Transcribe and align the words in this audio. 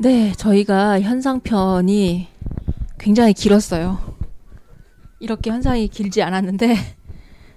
네, 0.00 0.32
저희가 0.32 1.00
현상편이 1.00 2.28
굉장히 2.98 3.32
길었어요. 3.32 4.14
이렇게 5.20 5.50
현상이 5.50 5.88
길지 5.88 6.22
않았는데 6.22 6.76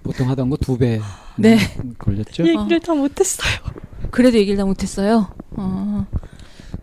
보통 0.02 0.28
하던 0.30 0.48
거 0.50 0.56
두 0.56 0.78
배 0.78 1.00
네. 1.36 1.58
걸렸죠? 1.98 2.46
얘기를 2.46 2.80
다 2.80 2.94
못했어요. 2.94 3.52
그래도 4.10 4.38
얘기를 4.38 4.56
다 4.56 4.64
못했어요. 4.64 5.28
어, 5.50 6.06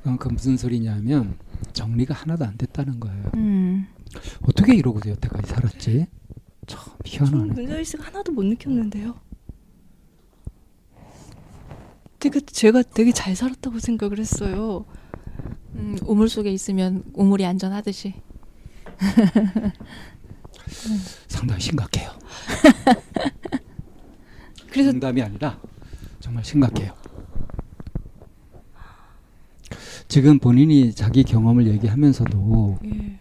그러니까 0.01 0.29
무슨 0.29 0.57
소리냐면 0.57 1.37
정리가 1.73 2.13
하나도 2.13 2.45
안 2.45 2.57
됐다는 2.57 2.99
거예요. 2.99 3.31
음, 3.35 3.87
어떻게 4.43 4.75
이러고 4.75 4.99
여태까지 5.09 5.47
살았지? 5.49 6.07
참 6.67 6.83
희한하네. 7.05 7.53
문자일 7.53 7.85
씨가 7.85 8.05
하나도 8.05 8.31
못 8.31 8.43
느꼈는데요. 8.45 9.15
되게 12.19 12.39
제가 12.39 12.81
되게 12.83 13.11
잘 13.11 13.35
살았다고 13.35 13.79
생각을 13.79 14.19
했어요. 14.19 14.85
음, 15.75 15.97
우물 16.05 16.29
속에 16.29 16.51
있으면 16.51 17.03
우물이 17.13 17.45
안전하듯이. 17.45 18.13
상당히 21.27 21.61
심각해요. 21.61 22.11
그래서 24.71 24.91
농담이 24.91 25.21
아니라 25.21 25.59
정말 26.19 26.43
심각해요. 26.43 26.93
지금 30.07 30.39
본인이 30.39 30.93
자기 30.93 31.23
경험을 31.23 31.67
얘기하면서도 31.67 32.79
예, 32.85 33.19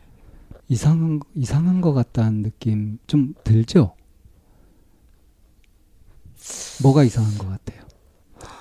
이상한 0.69 1.21
이상한 1.35 1.81
것 1.81 1.93
같다는 1.93 2.43
느낌 2.43 2.99
좀 3.07 3.35
들죠? 3.43 3.95
뭐가 6.83 7.05
이상한 7.05 7.37
것 7.39 7.49
같아요? 7.49 7.84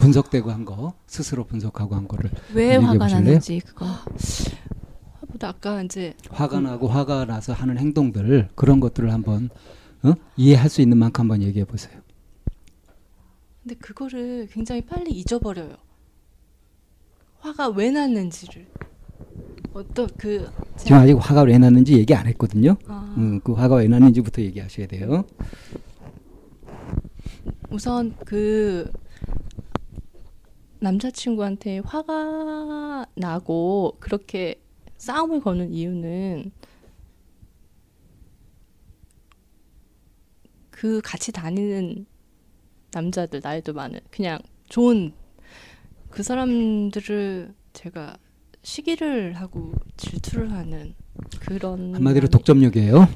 분석되고 0.03 0.51
한 0.51 0.65
거, 0.65 0.93
스스로 1.07 1.45
분석하고 1.45 1.95
한 1.95 2.07
거를 2.07 2.29
왜 2.53 2.75
화가? 2.75 3.07
나는지 3.07 3.59
그거. 3.65 3.85
보다 5.31 5.49
아까 5.49 5.81
이제 5.81 6.13
화가 6.29 6.59
나고 6.59 6.87
화가 6.87 7.25
나서 7.25 7.53
하는 7.53 7.77
행동들 7.77 8.49
그런 8.55 8.79
것들을 8.79 9.11
한번 9.11 9.49
어? 10.03 10.13
이해할 10.35 10.69
수 10.69 10.81
있는 10.81 10.97
만큼 10.97 11.21
한번 11.21 11.41
얘기해 11.41 11.65
보세요. 11.65 11.99
근데 13.63 13.75
그거를 13.75 14.47
굉장히 14.51 14.81
빨리 14.81 15.11
잊어버려요. 15.11 15.75
화가 17.39 17.69
왜 17.69 17.89
났는지를 17.89 18.67
어떤 19.73 20.07
그 20.17 20.49
지금 20.77 20.97
아직 20.97 21.13
화가 21.13 21.43
왜 21.43 21.57
났는지 21.57 21.97
얘기 21.97 22.13
안 22.13 22.27
했거든요. 22.27 22.75
아, 22.87 23.15
음, 23.17 23.39
그 23.43 23.53
화가 23.53 23.75
왜 23.75 23.87
났는지부터 23.87 24.41
얘기하셔야 24.41 24.87
돼요. 24.87 25.23
우선 27.69 28.13
그 28.25 28.91
남자친구한테 30.83 31.79
화가 31.79 33.05
나고 33.15 33.95
그렇게 34.01 34.61
싸움을 34.97 35.39
거는 35.39 35.73
이유는 35.73 36.51
그 40.69 40.99
같이 41.01 41.31
다니는 41.31 42.05
남자들 42.91 43.39
나이도 43.41 43.71
많은 43.73 44.01
그냥 44.11 44.39
좋은 44.67 45.13
그 46.09 46.21
사람들을 46.21 47.53
제가 47.71 48.17
시기를 48.61 49.33
하고 49.35 49.71
질투를 49.95 50.51
하는 50.51 50.95
그런 51.39 51.95
한마디로 51.95 52.27
독점력이에요. 52.27 53.07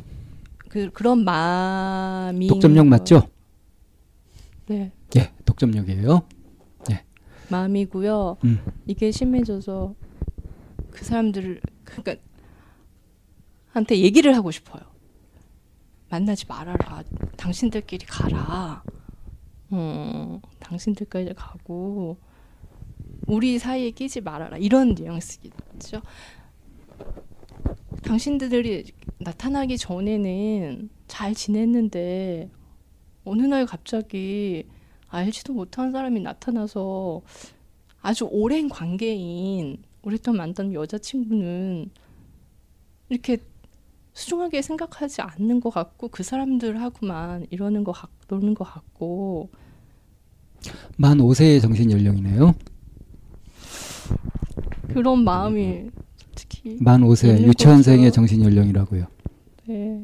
그 0.70 0.90
그런 0.92 1.26
마음이 1.26 2.48
독점력 2.48 2.88
맞죠? 2.88 3.30
네 4.68 4.92
예, 5.18 5.34
독점력이에요. 5.46 6.37
마음이고요. 7.50 8.38
음. 8.44 8.60
이게 8.86 9.12
심해져서 9.12 9.96
그 10.92 11.06
사람들을 11.06 11.62
그러니까 11.84 12.16
한테 13.68 14.00
얘기를 14.00 14.36
하고 14.36 14.52
싶어요. 14.52 14.84
만나지 16.10 16.46
말아라. 16.48 17.04
당신들끼리 17.36 18.06
가라. 18.06 18.84
어, 19.70 20.42
당신들까지 20.60 21.34
가고 21.36 22.18
우리 23.28 23.60
사이에 23.60 23.92
끼지 23.92 24.22
말아라. 24.22 24.58
이런 24.58 24.96
뉘앙스겠죠. 24.96 26.02
당신들이 28.04 28.86
나타나기 29.20 29.78
전에는 29.78 30.90
잘 31.08 31.34
지냈는데 31.34 32.50
어느 33.26 33.42
날 33.42 33.66
갑자기 33.66 34.66
알지도 35.18 35.54
못한 35.54 35.92
사람이 35.92 36.20
나타나서 36.22 37.22
아주 38.02 38.28
오랜 38.32 38.70
관계인 38.70 39.78
오랫동안 40.04 40.54
만난 40.56 40.74
여자친구는 40.74 41.90
이렇게 43.10 43.38
수중하게 44.14 44.62
생각하지 44.62 45.22
않는 45.22 45.60
것 45.60 45.70
같고 45.72 46.10
그 46.10 46.24
사람들하고만 46.24 47.48
이러는 47.50 47.84
것 47.84 47.92
같, 47.92 48.10
노는 48.28 48.54
것 48.54 48.64
같고 48.64 49.50
만 50.98 51.18
5세의 51.18 51.62
정신 51.62 51.92
연령이네요. 51.92 52.54
그런 54.94 55.24
마음이 55.24 55.90
특히 56.36 56.78
만 56.80 57.02
5세 57.02 57.30
있는 57.36 57.50
유치원생의. 57.50 58.12
정신 58.12 58.44
연령이라고요. 58.44 59.06
네. 59.68 60.02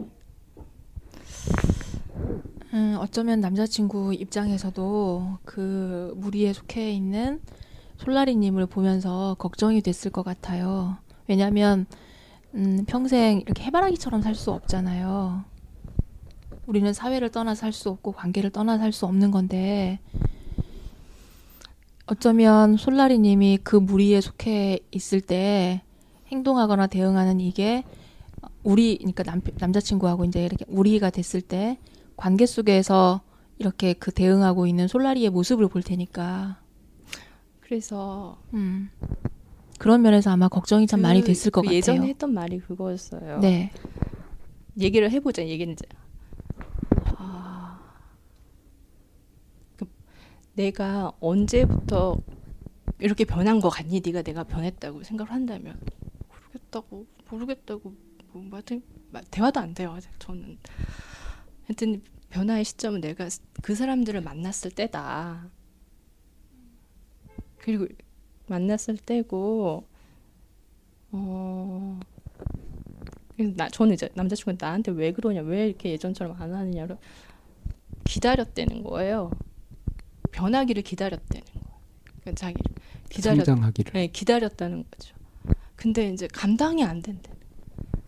음, 2.73 2.97
어쩌면 2.99 3.39
남자친구 3.39 4.15
입장에서도 4.15 5.37
그 5.45 6.13
무리에 6.17 6.53
속해 6.53 6.91
있는 6.91 7.39
솔라리님을 7.97 8.65
보면서 8.65 9.35
걱정이 9.37 9.81
됐을 9.81 10.09
것 10.11 10.23
같아요. 10.23 10.97
왜냐하면 11.27 11.85
음, 12.55 12.83
평생 12.87 13.39
이렇게 13.41 13.63
해바라기처럼 13.65 14.21
살 14.21 14.33
수 14.35 14.51
없잖아요. 14.51 15.43
우리는 16.65 16.93
사회를 16.93 17.29
떠나 17.29 17.53
살 17.55 17.71
수 17.73 17.89
없고 17.89 18.13
관계를 18.13 18.49
떠나 18.49 18.77
살 18.77 18.91
수 18.91 19.05
없는 19.05 19.31
건데 19.31 19.99
어쩌면 22.07 22.77
솔라리님이 22.77 23.59
그 23.63 23.75
무리에 23.75 24.19
속해 24.19 24.79
있을 24.91 25.21
때 25.21 25.83
행동하거나 26.31 26.87
대응하는 26.87 27.39
이게 27.39 27.83
우리 28.63 28.97
그러니까 28.97 29.23
남, 29.23 29.41
남자친구하고 29.59 30.25
이제 30.25 30.43
이렇게 30.43 30.65
우리가 30.67 31.11
됐을 31.11 31.41
때 31.41 31.77
관계 32.15 32.45
속에서 32.45 33.21
이렇게 33.57 33.93
그 33.93 34.11
대응하고 34.11 34.67
있는 34.67 34.87
솔라리의 34.87 35.29
모습을 35.29 35.67
볼 35.67 35.81
테니까 35.83 36.59
그래서 37.61 38.37
음. 38.53 38.89
그런 39.79 40.01
면에서 40.01 40.31
아마 40.31 40.47
걱정이 40.47 40.87
참 40.87 41.01
많이 41.01 41.21
그- 41.21 41.27
됐을 41.27 41.51
것 41.51 41.61
그 41.61 41.65
같아요. 41.67 41.77
예전에 41.77 42.07
했던 42.07 42.33
말이 42.33 42.59
그거였어요. 42.59 43.39
네. 43.39 43.71
얘기를 44.79 45.09
해보자. 45.11 45.45
얘기는 45.45 45.71
이제 45.73 45.85
아, 47.17 47.79
그 49.77 49.85
내가 50.53 51.11
언제부터 51.19 52.17
이렇게 52.99 53.25
변한 53.25 53.59
거 53.59 53.69
같니? 53.69 54.01
네가 54.05 54.21
내가 54.21 54.43
변했다고 54.43 55.03
생각을 55.03 55.31
한다면 55.31 55.79
모르겠다고 56.29 57.05
모르겠다고 57.29 57.93
뭐 58.33 58.47
하여튼 58.51 58.81
마- 59.11 59.21
대화도 59.21 59.59
안 59.59 59.73
돼요. 59.73 59.91
아직 59.91 60.09
저는 60.19 60.57
하여튼 61.65 62.01
변화의 62.29 62.63
시점은 62.65 63.01
내가 63.01 63.29
그 63.61 63.75
사람들을 63.75 64.21
만났을 64.21 64.71
때다. 64.71 65.49
그리고 67.57 67.87
만났을 68.47 68.97
때고 68.97 69.87
어. 71.11 71.99
나 73.55 73.67
저는 73.67 73.93
이제 73.93 74.09
남자친구가 74.13 74.63
나한테 74.65 74.91
왜 74.91 75.11
그러냐 75.11 75.41
왜 75.41 75.67
이렇게 75.67 75.89
예전처럼 75.91 76.39
안 76.39 76.53
하느냐를 76.53 76.97
기다렸다는 78.03 78.83
거예요. 78.83 79.31
변하기를 80.31 80.83
기다렸다는 80.83 81.43
거예요. 81.45 81.63
그러니까 82.21 82.33
자기 82.33 82.57
기다렸 83.09 83.45
성장하기를. 83.45 83.93
네, 83.93 84.07
기다렸다는 84.07 84.83
거죠. 84.89 85.15
근데 85.75 86.09
이제 86.09 86.27
감당이 86.27 86.83
안 86.83 87.01
된대. 87.01 87.31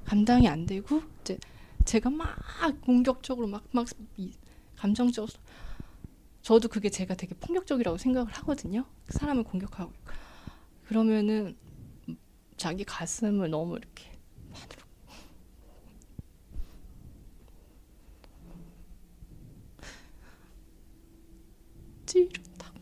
감당이 0.05 0.47
안 0.47 0.65
되고 0.65 1.01
이제 1.21 1.37
제가 1.85 2.09
막 2.09 2.35
공격적으로 2.81 3.47
막막 3.47 3.87
감정적으로 4.75 5.31
저도 6.41 6.67
그게 6.67 6.89
제가 6.89 7.15
되게 7.15 7.33
폭력적이라고 7.35 7.97
생각을 7.97 8.31
하거든요. 8.33 8.85
사람을 9.09 9.43
공격하고 9.43 9.93
그러면은 10.87 11.55
자기 12.57 12.83
가슴을 12.83 13.49
너무 13.49 13.77
이렇게 13.77 14.11
찌른다고. 22.05 22.79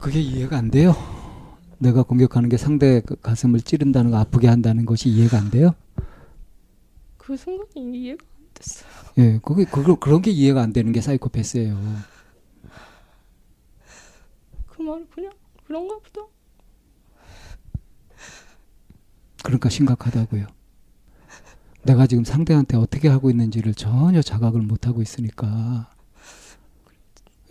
그게 0.00 0.20
이해가 0.20 0.58
안 0.58 0.70
돼요. 0.70 1.15
내가 1.78 2.02
공격하는 2.02 2.48
게 2.48 2.56
상대 2.56 3.00
그 3.00 3.16
가슴을 3.16 3.60
찌른다는 3.60 4.10
거 4.10 4.18
아프게 4.18 4.48
한다는 4.48 4.86
것이 4.86 5.08
이해가 5.08 5.38
안 5.38 5.50
돼요. 5.50 5.74
그 7.16 7.36
순간이 7.36 8.02
이해가 8.02 8.24
안 8.24 8.46
됐어요. 8.54 8.88
예, 9.18 9.38
그게 9.42 9.64
그 9.64 9.96
그런 9.98 10.22
게 10.22 10.30
이해가 10.30 10.62
안 10.62 10.72
되는 10.72 10.92
게 10.92 11.00
사이코패스예요. 11.00 11.76
그 14.66 14.82
말은 14.82 15.06
그냥 15.10 15.32
그런가 15.66 15.98
보다. 15.98 16.26
그러니까 19.42 19.68
심각하다고요. 19.68 20.46
내가 21.82 22.06
지금 22.06 22.24
상대한테 22.24 22.76
어떻게 22.76 23.08
하고 23.08 23.30
있는지를 23.30 23.74
전혀 23.74 24.20
자각을 24.20 24.60
못 24.62 24.86
하고 24.86 25.02
있으니까 25.02 25.88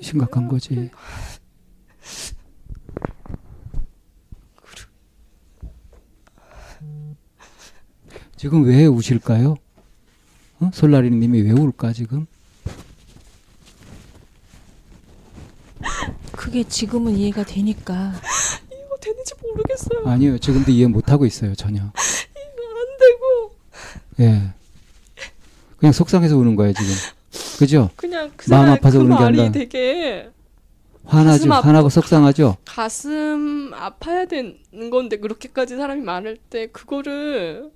심각한 0.01 0.47
거지. 0.47 0.91
지금 8.45 8.63
왜 8.63 8.85
우실까요? 8.85 9.55
어? 10.59 10.69
솔라리님이 10.71 11.41
왜 11.41 11.51
울까 11.51 11.93
지금? 11.93 12.27
그게 16.31 16.63
지금은 16.63 17.13
이해가 17.17 17.43
되니까 17.43 18.13
이거 18.67 18.97
되는지 19.01 19.33
모르겠어요. 19.41 20.05
아니요, 20.05 20.37
지금도 20.37 20.69
이해 20.69 20.85
못 20.85 21.09
하고 21.09 21.25
있어요 21.25 21.55
전혀. 21.55 21.81
안 21.81 21.91
되고 22.99 23.55
예, 24.19 24.53
그냥 25.77 25.91
속상해서 25.91 26.37
우는 26.37 26.55
거예요 26.55 26.73
지금. 26.73 26.93
그죠? 27.57 27.89
그냥 27.95 28.31
그 28.37 28.47
마음 28.51 28.65
사람 28.65 28.77
아파서 28.77 28.99
그 28.99 29.05
우는 29.05 29.17
게 29.17 29.23
아니라 29.23 29.51
되게 29.51 30.29
화나죠, 31.05 31.51
아파. 31.51 31.67
화나고 31.67 31.89
속상하죠. 31.89 32.57
가슴 32.63 33.71
아파야 33.73 34.25
되는 34.27 34.91
건데 34.91 35.17
그렇게까지 35.17 35.77
사람이 35.77 36.01
많을 36.01 36.37
때 36.37 36.67
그거를 36.67 37.71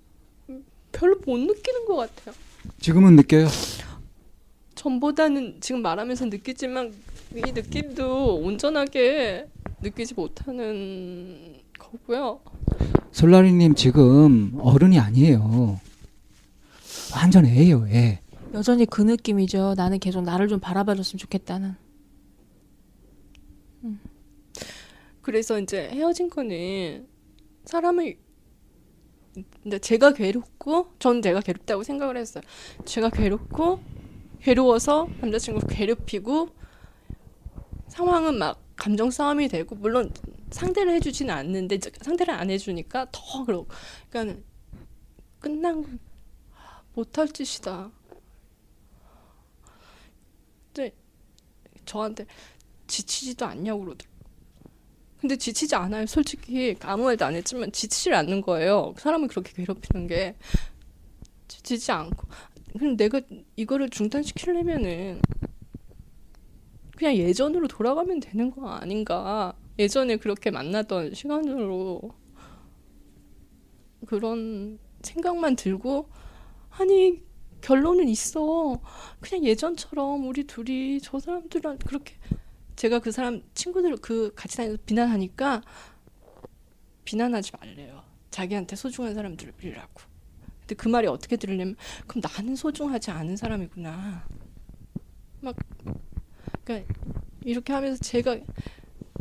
별로 0.91 1.15
못 1.25 1.37
느끼는 1.37 1.85
것 1.85 1.95
같아요. 1.95 2.35
지금은 2.79 3.15
느껴요. 3.15 3.47
전보다는 4.75 5.57
지금 5.59 5.81
말하면서 5.81 6.25
느끼지만 6.25 6.93
이 7.35 7.41
느낌도 7.51 8.37
온전하게 8.37 9.47
느끼지 9.81 10.13
못하는 10.13 11.55
거고요. 11.77 12.41
솔라리님 13.11 13.75
지금 13.75 14.53
어른이 14.59 14.99
아니에요. 14.99 15.79
완전 17.13 17.45
애예요, 17.45 17.87
애. 17.89 18.19
여전히 18.53 18.85
그 18.85 19.01
느낌이죠. 19.01 19.75
나는 19.75 19.99
계속 19.99 20.23
나를 20.23 20.47
좀 20.47 20.59
바라봐줬으면 20.59 21.17
좋겠다는. 21.19 21.75
그래서 25.21 25.59
이제 25.59 25.89
헤어진 25.89 26.29
거는 26.29 27.05
사람을 27.65 28.17
근데 29.63 29.79
제가 29.79 30.13
괴롭고 30.13 30.93
전 30.99 31.21
제가 31.21 31.41
괴롭다고 31.41 31.83
생각을 31.83 32.17
했어요. 32.17 32.43
제가 32.85 33.09
괴롭고 33.09 33.81
괴로워서 34.41 35.07
남자친구 35.21 35.67
괴롭히고 35.67 36.49
상황은 37.87 38.37
막 38.37 38.61
감정 38.75 39.11
싸움이 39.11 39.49
되고 39.49 39.75
물론 39.75 40.11
상대를 40.51 40.93
해주지는 40.93 41.33
않는데 41.33 41.79
상대를 42.01 42.33
안 42.33 42.49
해주니까 42.49 43.07
더 43.11 43.45
그러고 43.45 43.67
그러니까 44.09 44.41
끝난 45.39 45.83
건 45.83 45.99
못할 46.93 47.27
짓이다. 47.27 47.91
근데 50.73 50.93
저한테 51.85 52.25
지치지도 52.87 53.45
않냐고 53.45 53.81
그러더라고요. 53.81 54.08
근데 55.19 55.35
지치지 55.35 55.75
않아요. 55.75 56.05
솔직히 56.05 56.75
아무 56.81 57.03
말도 57.03 57.25
안 57.25 57.35
했지만 57.35 57.71
지치질 57.71 58.13
않는 58.13 58.41
거예요. 58.41 58.93
사람을 58.97 59.27
그렇게 59.27 59.51
괴롭히는 59.53 60.07
게 60.07 60.35
지치지 61.47 61.91
않고. 61.91 62.27
그럼 62.77 62.95
내가 62.95 63.19
이거를 63.55 63.89
중단시키려면은 63.89 65.21
그냥 66.95 67.15
예전으로 67.15 67.67
돌아가면 67.67 68.19
되는 68.19 68.51
거 68.51 68.69
아닌가. 68.69 69.53
예전에 69.77 70.17
그렇게 70.17 70.51
만나던 70.51 71.13
시간으로 71.13 72.01
그런 74.05 74.79
생각만 75.01 75.55
들고 75.55 76.09
아니 76.69 77.21
결론은 77.61 78.07
있어. 78.07 78.79
그냥 79.19 79.43
예전처럼 79.43 80.27
우리 80.27 80.45
둘이 80.45 80.99
저 81.01 81.19
사람들랑 81.19 81.79
그렇게 81.79 82.15
제가 82.79 82.99
그 82.99 83.11
사람 83.11 83.43
친구들 83.55 83.97
그 83.97 84.33
같이 84.33 84.55
다니면서 84.55 84.81
비난하니까 84.85 85.61
비난하지 87.03 87.51
말래요. 87.59 88.05
자기한테 88.31 88.77
소중한 88.77 89.13
사람들이라고. 89.13 90.01
근데 90.61 90.75
그 90.75 90.87
말이 90.87 91.05
어떻게 91.07 91.35
들으려면 91.35 91.75
그럼 92.07 92.21
나는 92.21 92.55
소중하지 92.55 93.11
않은 93.11 93.35
사람이구나. 93.35 94.25
막 95.41 95.55
그러니까 96.63 96.93
이렇게 97.43 97.73
하면서 97.73 98.01
제가 98.01 98.39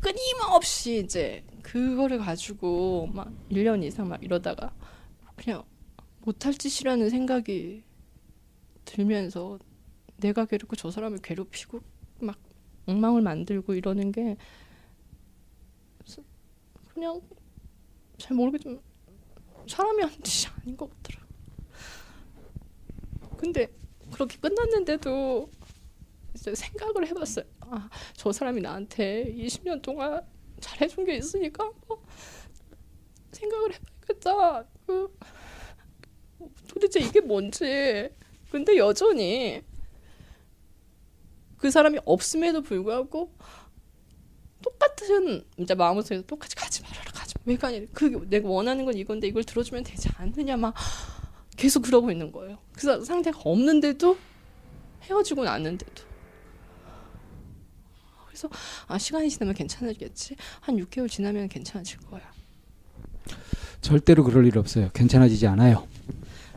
끊임없이 0.03 1.03
이제 1.05 1.45
그거를 1.63 2.19
가지고 2.19 3.09
막 3.09 3.33
1년 3.51 3.83
이상 3.83 4.09
막 4.09 4.23
이러다가 4.23 4.73
그냥 5.35 5.65
못할 6.21 6.55
짓이라는 6.55 7.11
생각이 7.11 7.83
들면서 8.85 9.59
내가 10.19 10.45
괴롭고 10.45 10.77
저 10.77 10.93
사람을 10.93 11.19
괴롭히고 11.19 11.79
막 11.79 11.98
엉망을 12.89 13.23
만들고 13.23 13.75
이러는 13.75 14.13
게 14.13 14.37
그냥 16.95 17.21
잘 18.17 18.37
모르겠지만 18.37 18.81
사람이 19.69 20.03
하는 20.03 20.23
짓이 20.23 20.53
아닌 20.53 20.77
것 20.77 20.91
같더라. 20.91 21.27
근데 23.37 23.69
그렇게 24.13 24.37
끝났는데도 24.39 25.49
생각을 26.35 27.07
해봤어요. 27.07 27.45
아, 27.61 27.89
저 28.15 28.33
사람이 28.33 28.61
나한테 28.61 29.33
20년 29.37 29.81
동안 29.83 30.27
잘해준 30.59 31.05
게 31.05 31.17
있으니까 31.17 31.71
뭐 31.87 32.03
생각을 33.31 33.75
해봐야겠다. 33.75 34.65
그 34.87 35.17
도대체 36.67 37.01
이게 37.01 37.21
뭔지. 37.21 38.11
근데 38.51 38.77
여전히 38.77 39.63
그 41.59 41.71
사람이 41.71 41.99
없음에도 42.05 42.63
불구하고 42.63 43.33
똑같은 44.63 45.45
이제 45.57 45.75
마음속에서 45.75 46.25
똑같이 46.27 46.57
가지 46.57 46.83
말아라 46.83 47.11
가지 47.13 47.35
마. 47.39 47.43
왜 47.47 47.57
가냐 47.57 47.81
그 47.93 48.27
내가 48.29 48.49
원하는 48.49 48.85
건 48.85 48.97
이건데 48.97 49.27
이걸 49.29 49.45
들어주면 49.45 49.85
되지 49.85 50.09
않느냐 50.17 50.57
막 50.57 50.75
계속 51.57 51.83
그러고 51.83 52.11
있는 52.11 52.33
거예요 52.33 52.59
그래서 52.73 53.05
상대가 53.05 53.41
없는데도 53.45 54.17
헤어지고 55.03 55.45
났는데도 55.45 56.03
그래서 58.27 58.49
아 58.87 58.99
시간이 58.99 59.31
지나면 59.31 59.55
괜찮아지겠지 59.55 60.37
한 60.61 60.77
6개월 60.77 61.09
지나면 61.09 61.49
괜찮아질 61.49 61.99
거야 62.01 62.39
절대로 63.81 64.25
그럴 64.25 64.47
일 64.47 64.59
없어요. 64.59 64.91
괜찮아지지 64.93 65.47
않아요. 65.47 65.87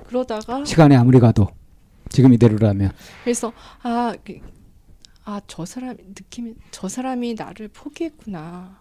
그러다가 0.07 0.65
시간이 0.65 0.95
아무리 0.95 1.19
가도 1.19 1.47
지금 2.09 2.33
이대로라면 2.33 2.91
그래서 3.23 3.53
아, 3.83 4.13
아, 5.23 5.39
저 5.47 5.65
사람 5.65 5.95
느낌이 5.97 6.55
저 6.71 6.87
사람이 6.87 7.35
나를 7.35 7.67
포기했구나. 7.69 8.79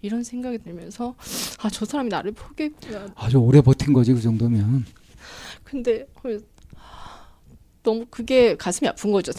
이런 0.00 0.22
생각이 0.22 0.58
들면서 0.58 1.14
아, 1.60 1.68
저 1.70 1.84
사람이 1.84 2.08
나를 2.08 2.32
포기했구나. 2.32 3.08
아주 3.16 3.38
오래 3.38 3.60
버틴 3.60 3.92
거지 3.92 4.12
그 4.14 4.20
정도면. 4.20 4.84
근데 5.64 6.06
너무 7.82 8.06
그게 8.10 8.56
가슴이 8.56 8.88
아픈 8.88 9.10
거죠. 9.12 9.32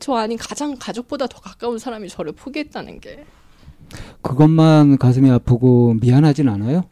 저 0.00 0.14
아닌 0.14 0.38
가장 0.38 0.76
가족보다 0.78 1.26
더 1.26 1.40
가까운 1.40 1.78
사람이 1.78 2.08
저를 2.08 2.32
포기했다는 2.32 3.00
게 3.00 3.26
그것만 4.22 4.96
가슴이 4.98 5.30
아프고 5.30 5.94
미안하진 6.00 6.48
않아요? 6.48 6.82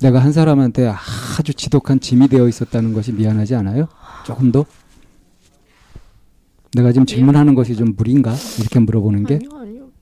내가 0.00 0.20
한 0.20 0.32
사람한테 0.32 0.92
아주 1.38 1.54
지독한 1.54 2.00
짐이 2.00 2.28
되어 2.28 2.48
있었다는 2.48 2.92
것이 2.92 3.12
미안하지 3.12 3.54
않아요? 3.56 3.88
조금 4.24 4.52
더? 4.52 4.64
내가 6.74 6.92
지금 6.92 7.06
질문하는 7.06 7.54
것이 7.54 7.74
좀 7.76 7.94
무리인가? 7.96 8.34
이렇게 8.60 8.78
물어보는 8.78 9.24
게? 9.24 9.36
아니요 9.36 9.50
아니요 9.54 9.92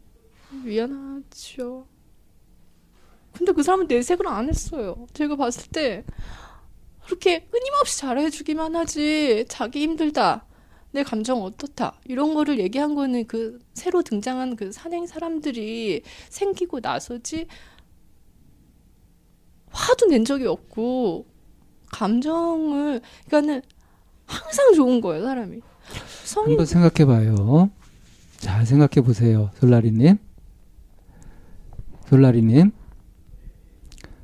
미안하죠. 0.64 1.86
근데 3.32 3.52
그 3.52 3.62
사람은 3.62 3.86
내색을 3.86 4.26
안 4.26 4.48
했어요. 4.48 5.06
제가 5.12 5.36
봤을 5.36 5.68
때 5.70 6.04
그렇게 7.04 7.46
끊임없이 7.50 7.98
잘해주기만 7.98 8.74
하지 8.74 9.44
자기 9.48 9.82
힘들다 9.82 10.46
내 10.90 11.02
감정 11.02 11.42
어떻다 11.42 12.00
이런 12.04 12.34
거를 12.34 12.58
얘기한 12.58 12.94
거는 12.94 13.26
그 13.26 13.60
새로 13.74 14.02
등장한 14.02 14.56
그 14.56 14.72
산행 14.72 15.06
사람들이 15.06 16.02
생기고 16.30 16.80
나서지 16.80 17.46
화도 19.70 20.06
낸 20.06 20.24
적이 20.24 20.46
없고 20.46 21.26
감정을 21.92 23.00
그러니까는 23.26 23.62
항상 24.24 24.72
좋은 24.74 25.00
거예요 25.00 25.22
사람이 25.22 25.60
성인 26.24 26.50
한번 26.50 26.66
생각해 26.66 27.06
봐요. 27.06 27.70
잘 28.38 28.66
생각해 28.66 29.04
보세요. 29.04 29.50
솔라리님. 29.60 30.18
솔라리님. 32.08 32.72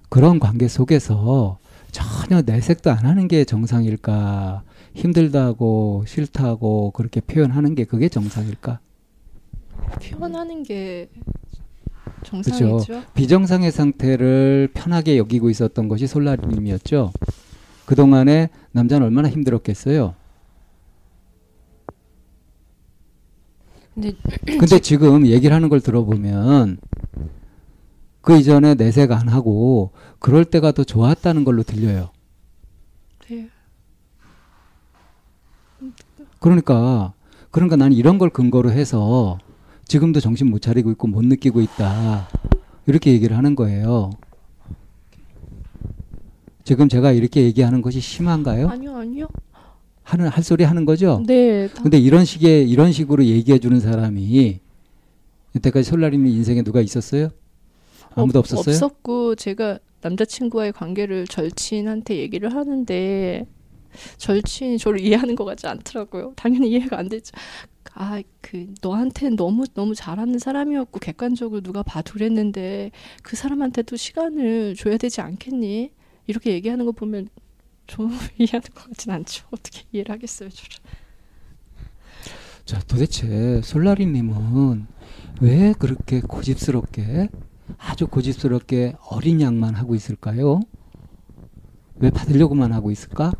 그런 0.08 0.38
관계 0.38 0.68
속에서 0.68 1.58
전혀 1.90 2.42
내색도 2.42 2.90
안 2.90 3.06
하는 3.06 3.28
게 3.28 3.44
정상일까? 3.44 4.62
힘들다고 4.94 6.04
싫다고 6.06 6.90
그렇게 6.90 7.20
표현하는 7.20 7.74
게 7.74 7.84
그게 7.84 8.08
정상일까? 8.08 8.80
표현하는 10.02 10.62
게 10.62 11.08
정상이죠. 12.24 13.02
비정상의 13.14 13.72
상태를 13.72 14.68
편하게 14.74 15.16
여기고 15.18 15.50
있었던 15.50 15.88
것이 15.88 16.06
솔라리님이었죠. 16.06 17.12
그동안에 17.86 18.50
남자는 18.72 19.06
얼마나 19.06 19.28
힘들었겠어요. 19.28 20.14
근데 23.94 24.14
근데 24.58 24.78
지금 24.78 25.26
얘기를 25.26 25.54
하는 25.54 25.68
걸 25.68 25.80
들어보면 25.80 26.78
그 28.20 28.38
이전에 28.38 28.74
내색 28.74 29.12
안 29.12 29.28
하고 29.28 29.90
그럴 30.18 30.44
때가 30.44 30.72
더 30.72 30.84
좋았다는 30.84 31.44
걸로 31.44 31.62
들려요. 31.62 32.10
네. 33.28 33.48
그러니까 36.38 37.12
그러니까 37.50 37.76
나는 37.76 37.96
이런 37.96 38.18
걸 38.18 38.30
근거로 38.30 38.70
해서 38.70 39.38
지금도 39.84 40.20
정신 40.20 40.48
못 40.48 40.60
차리고 40.62 40.90
있고 40.92 41.08
못 41.08 41.24
느끼고 41.24 41.60
있다. 41.60 42.28
이렇게 42.86 43.12
얘기를 43.12 43.36
하는 43.36 43.54
거예요. 43.54 44.10
지금 46.64 46.88
제가 46.88 47.12
이렇게 47.12 47.42
얘기하는 47.42 47.82
것이 47.82 48.00
심한가요? 48.00 48.68
아니요, 48.68 48.96
아니요. 48.96 49.28
하는 50.02 50.28
할 50.28 50.42
소리 50.42 50.64
하는 50.64 50.84
거죠? 50.84 51.22
네. 51.26 51.68
다- 51.68 51.82
근데 51.82 51.98
이런 51.98 52.24
식의 52.24 52.68
이런 52.68 52.92
식으로 52.92 53.24
얘기해 53.24 53.58
주는 53.58 53.78
사람이 53.80 54.58
이때까지 55.54 55.88
솔라리님 55.88 56.26
인생에 56.26 56.62
누가 56.62 56.80
있었어요? 56.80 57.28
아무도 58.14 58.40
없- 58.40 58.52
없었어요? 58.52 58.74
없었고 58.74 59.36
제가 59.36 59.78
남자친구와의 60.02 60.72
관계를 60.72 61.26
절친한테 61.26 62.16
얘기를 62.16 62.52
하는데 62.54 63.46
절친이 64.16 64.78
저를 64.78 65.00
이해하는 65.00 65.36
것 65.36 65.44
같지 65.44 65.66
않더라고요. 65.66 66.32
당연히 66.36 66.70
이해가 66.70 66.98
안 66.98 67.08
되죠. 67.08 67.32
아, 67.94 68.20
그 68.40 68.66
너한테는 68.82 69.36
너무 69.36 69.64
너무 69.74 69.94
잘하는 69.94 70.38
사람이었고 70.38 70.98
객관적으로 70.98 71.60
누가 71.60 71.82
봐도 71.82 72.14
그랬는데 72.14 72.90
그 73.22 73.36
사람한테도 73.36 73.96
시간을 73.96 74.74
줘야 74.76 74.96
되지 74.96 75.20
않겠니? 75.20 75.90
이렇게 76.26 76.52
얘기하는 76.52 76.86
거 76.86 76.92
보면 76.92 77.28
좀 77.86 78.08
이해하는 78.38 78.62
것 78.74 78.88
같진 78.88 79.12
않죠. 79.12 79.46
어떻게 79.52 79.82
이해를 79.92 80.14
하겠어요, 80.14 80.48
저를. 80.50 80.70
자, 82.64 82.78
도대체 82.86 83.60
솔라리님은 83.62 84.86
왜 85.40 85.74
그렇게 85.78 86.20
고집스럽게 86.20 87.28
아주 87.78 88.06
고집스럽게 88.06 88.94
어린 89.08 89.40
양만 89.40 89.74
하고 89.74 89.94
있을까요? 89.94 90.60
왜 91.96 92.10
받으려고만 92.10 92.72
하고 92.72 92.90
있을까? 92.90 93.32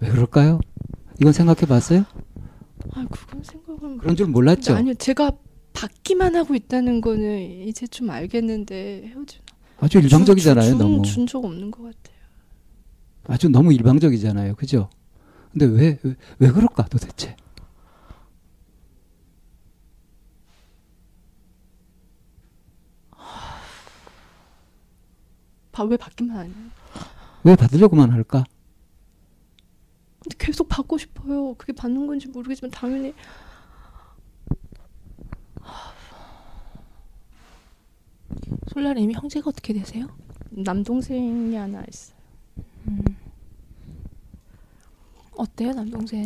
왜 0.00 0.10
그럴까요? 0.10 0.60
이건 1.20 1.32
생각해 1.32 1.62
봤어요? 1.62 2.04
아, 2.92 3.06
그건 3.10 3.42
생각은 3.42 3.98
그런 3.98 4.16
줄 4.16 4.26
몰랐죠? 4.26 4.74
아니요, 4.74 4.94
제가 4.94 5.32
받기만 5.72 6.36
하고 6.36 6.54
있다는 6.54 7.00
거는 7.00 7.40
이제 7.66 7.86
좀 7.86 8.10
알겠는데 8.10 9.06
헤어진 9.08 9.40
아주 9.78 9.98
일방적이잖아요, 9.98 10.76
너무. 10.78 11.02
준적 11.02 11.44
없는 11.44 11.70
것 11.70 11.82
같아요. 11.84 12.15
아주 13.28 13.48
너무 13.48 13.72
일방적이잖아요. 13.72 14.54
그죠? 14.54 14.88
근데 15.52 15.66
왜, 15.66 15.98
왜, 16.02 16.14
왜 16.38 16.50
그럴까 16.50 16.84
도대체? 16.84 17.36
바, 25.72 25.84
왜 25.84 25.96
받기만 25.96 26.36
하냐? 26.36 26.54
왜 27.44 27.54
받으려고만 27.54 28.10
할까? 28.10 28.44
근데 30.20 30.36
계속 30.38 30.68
받고 30.68 30.96
싶어요. 30.98 31.54
그게 31.54 31.72
받는 31.72 32.06
건지 32.06 32.28
모르겠지만 32.28 32.70
당연히 32.70 33.14
솔라님이 38.72 39.14
형제가 39.14 39.50
어떻게 39.50 39.72
되세요? 39.72 40.06
남동생이 40.50 41.54
하나 41.54 41.84
있어요. 41.88 42.16
어때요 45.36 45.72
남동생? 45.72 46.24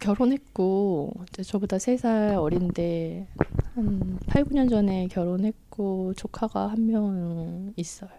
결혼했고 0.00 1.12
이제 1.28 1.42
저보다 1.42 1.78
세 1.78 1.96
살 1.96 2.34
어린데 2.36 3.28
한 3.74 4.18
8, 4.26 4.44
9년 4.44 4.68
전에 4.70 5.08
결혼했고 5.08 6.14
조카가 6.14 6.68
한 6.70 6.86
명 6.86 7.72
있어요. 7.76 8.10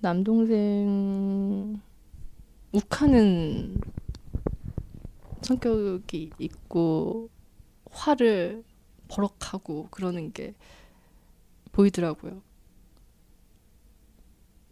남동생 0.00 1.80
욱하는 2.72 3.80
성격이 5.42 6.30
있고 6.38 7.30
화를 7.90 8.62
버럭하고 9.08 9.88
그러는 9.90 10.32
게 10.32 10.54
보이더라고요. 11.72 12.42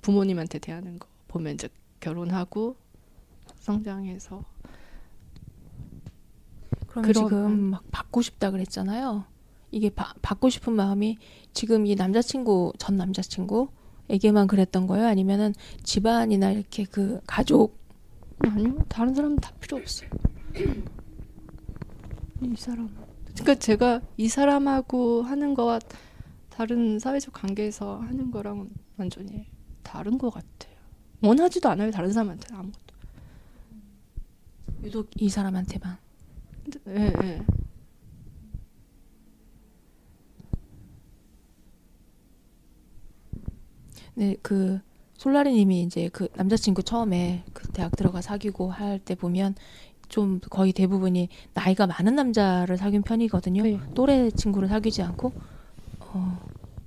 부모님한테 0.03 0.59
대하는 0.59 0.99
거 0.99 1.09
보면 1.29 1.55
이제 1.55 1.69
결혼하고 2.07 2.77
성장해서 3.57 4.45
그런- 6.87 7.13
지금 7.13 7.61
막 7.71 7.83
받고 7.91 8.23
싶다 8.23 8.53
그랬잖아요. 8.53 9.25
이게 9.73 9.91
바, 9.91 10.15
받고 10.23 10.49
싶은 10.49 10.73
마음이 10.73 11.19
지금 11.53 11.85
이 11.85 11.97
남자친구 11.97 12.75
전 12.79 12.97
남자친구에게만 12.97 14.47
그랬던 14.47 14.87
거예요? 14.87 15.07
아니면은 15.07 15.53
집안이나 15.83 16.53
이렇게 16.53 16.85
그 16.85 17.21
가족 17.27 17.77
아니요 18.39 18.79
다른 18.89 19.13
사람은 19.15 19.37
다 19.39 19.51
필요 19.61 19.77
없어요. 19.79 20.09
이 22.43 22.55
사람. 22.57 22.89
그러니까 23.33 23.55
제가 23.57 24.01
이 24.17 24.29
사람하고 24.29 25.23
하는 25.23 25.55
거와 25.55 25.81
다른 26.51 26.99
사회적 27.01 27.35
관계에서 27.35 27.99
하는 27.99 28.31
거랑은 28.31 28.71
완전히 28.97 29.47
다른 29.83 30.17
것 30.17 30.31
같아요. 30.31 30.66
원하지도 31.23 31.69
않아요 31.71 31.91
다른 31.91 32.13
사람한테 32.13 32.55
아무것도. 32.55 32.95
유독 34.85 35.11
이 35.17 35.29
사람한테만 35.29 35.97
예, 36.89 37.13
예. 37.23 37.43
네, 44.15 44.37
그 44.43 44.81
솔라리님이 45.15 45.83
이제 45.83 46.09
그 46.13 46.29
남자친구 46.35 46.83
처음에 46.83 47.45
그 47.53 47.69
대학 47.73 47.97
들어가 47.97 48.21
사귀고 48.21 48.71
할 48.71 48.99
때 49.01 49.15
보면 49.15 49.55
좀 50.09 50.41
거의 50.51 50.73
대부분이 50.73 51.29
나이가 51.55 51.87
많은 51.87 52.15
남자를 52.15 52.77
사귄 52.77 53.03
편이거든요. 53.03 53.63
네. 53.63 53.79
또래 53.95 54.31
친구를 54.31 54.69
사귀지 54.69 55.03
않고 55.03 55.33
어, 56.01 56.39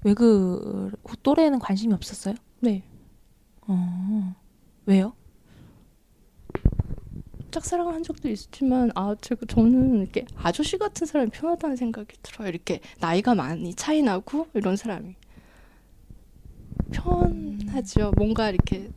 왜 0.03 0.13
그 0.13 0.91
또래는 1.23 1.59
관심이 1.59 1.93
없었어요? 1.93 2.35
네. 2.61 2.83
어, 3.69 4.35
왜요? 4.85 5.13
짝사랑을 7.51 7.93
한 7.93 8.03
적도 8.03 8.29
있지만 8.29 8.91
아 8.95 9.15
제가 9.19 9.45
저는 9.47 10.01
이렇게 10.01 10.25
아저씨 10.35 10.77
같은 10.77 11.07
사람이 11.07 11.31
편하다는 11.31 11.75
생각이 11.75 12.15
들어요. 12.21 12.49
이렇게 12.49 12.79
나이가 12.99 13.33
많이 13.35 13.73
차이 13.73 14.01
나고 14.03 14.47
이런 14.53 14.75
사람이 14.75 15.15
편하죠. 16.91 18.11
뭔가 18.17 18.49
이렇게 18.49 18.89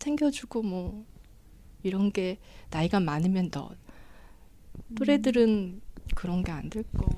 챙겨주고 0.00 0.62
뭐 0.62 1.04
이런 1.82 2.10
게 2.12 2.38
나이가 2.70 3.00
많으면 3.00 3.50
더 3.50 3.70
또래들은 4.96 5.80
그런 6.16 6.42
게 6.44 6.52
안 6.52 6.68
될 6.70 6.84
거. 6.92 7.08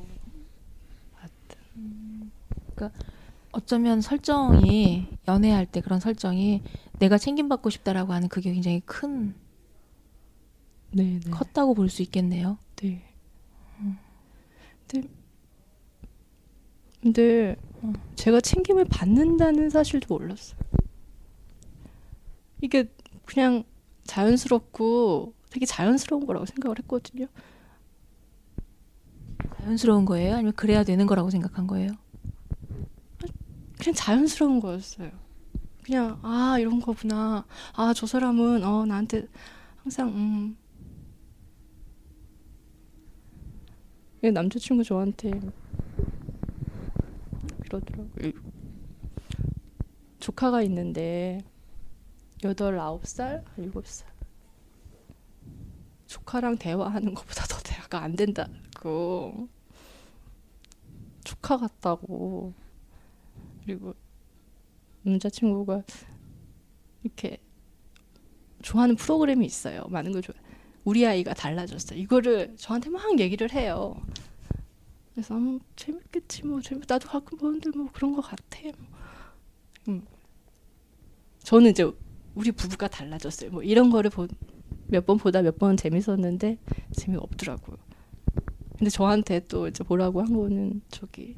어쩌면 3.52 4.00
설정이 4.00 5.08
연애할 5.28 5.66
때 5.66 5.80
그런 5.80 6.00
설정이 6.00 6.62
내가 6.98 7.18
챙김받고 7.18 7.70
싶다라고 7.70 8.12
하는 8.12 8.28
그게 8.28 8.52
굉장히 8.52 8.80
큰 8.80 9.34
네, 10.90 11.20
네. 11.24 11.30
컸다고 11.30 11.74
볼 11.74 11.88
수 11.88 12.02
있겠네요. 12.02 12.58
네. 12.76 13.02
근데, 14.88 15.08
근데 17.00 17.56
음. 17.82 17.94
제가 18.14 18.40
챙김을 18.40 18.84
받는다는 18.86 19.70
사실도 19.70 20.14
몰랐어요. 20.18 20.58
이게 22.60 22.84
그냥 23.24 23.64
자연스럽고 24.04 25.34
되게 25.50 25.66
자연스러운 25.66 26.26
거라고 26.26 26.46
생각을 26.46 26.78
했거든요. 26.80 27.26
자연스러운 29.58 30.04
거예요? 30.04 30.34
아니면 30.34 30.52
그래야 30.54 30.84
되는 30.84 31.06
거라고 31.06 31.30
생각한 31.30 31.66
거예요? 31.66 31.90
그냥 33.82 33.94
자연스러운 33.94 34.60
거였어요. 34.60 35.10
그냥 35.84 36.18
아 36.22 36.56
이런 36.58 36.80
거구나. 36.80 37.44
아 37.74 37.92
저 37.94 38.06
사람은 38.06 38.62
어 38.64 38.86
나한테 38.86 39.26
항상 39.82 40.08
음 40.08 40.56
예, 44.22 44.30
남자친구 44.30 44.84
저한테 44.84 45.32
이러더라고요. 47.66 48.32
조카가 50.20 50.62
있는데 50.62 51.40
여덟 52.44 52.78
아홉 52.78 53.04
살 53.06 53.44
일곱 53.56 53.86
살 53.88 54.08
조카랑 56.06 56.58
대화하는 56.58 57.14
것보다 57.14 57.44
더 57.46 57.58
대화가 57.64 58.02
안 58.02 58.14
된다고 58.14 59.48
조카 61.24 61.56
같다고 61.56 62.52
그리고 63.64 63.94
남자친구가 65.02 65.82
이렇게 67.02 67.38
좋아하는 68.62 68.94
프로그램이 68.96 69.44
있어요. 69.44 69.84
많은 69.88 70.12
걸 70.12 70.22
좋아. 70.22 70.34
우리 70.84 71.06
아이가 71.06 71.34
달라졌어. 71.34 71.94
이거를 71.94 72.54
저한테 72.56 72.90
막 72.90 73.18
얘기를 73.18 73.50
해요. 73.52 73.96
그래서 75.14 75.36
음, 75.36 75.60
재밌겠지 75.76 76.46
뭐 76.46 76.60
재밌. 76.60 76.84
나도 76.88 77.08
가끔 77.08 77.38
보는데 77.38 77.70
뭐 77.70 77.88
그런 77.92 78.14
것 78.14 78.22
같아. 78.22 78.60
뭐. 78.62 78.74
음. 79.88 80.06
저는 81.40 81.70
이제 81.72 81.90
우리 82.34 82.52
부부가 82.52 82.88
달라졌어요. 82.88 83.50
뭐 83.50 83.62
이런 83.62 83.90
거를 83.90 84.10
몇 84.88 85.06
번 85.06 85.16
보다 85.18 85.42
몇 85.42 85.58
번 85.58 85.76
재밌었는데 85.76 86.58
재미가 86.92 87.22
없더라고요. 87.22 87.76
근데 88.78 88.90
저한테 88.90 89.40
또 89.46 89.68
이제 89.68 89.84
보라고 89.84 90.22
한 90.22 90.32
거는 90.32 90.82
저기 90.88 91.36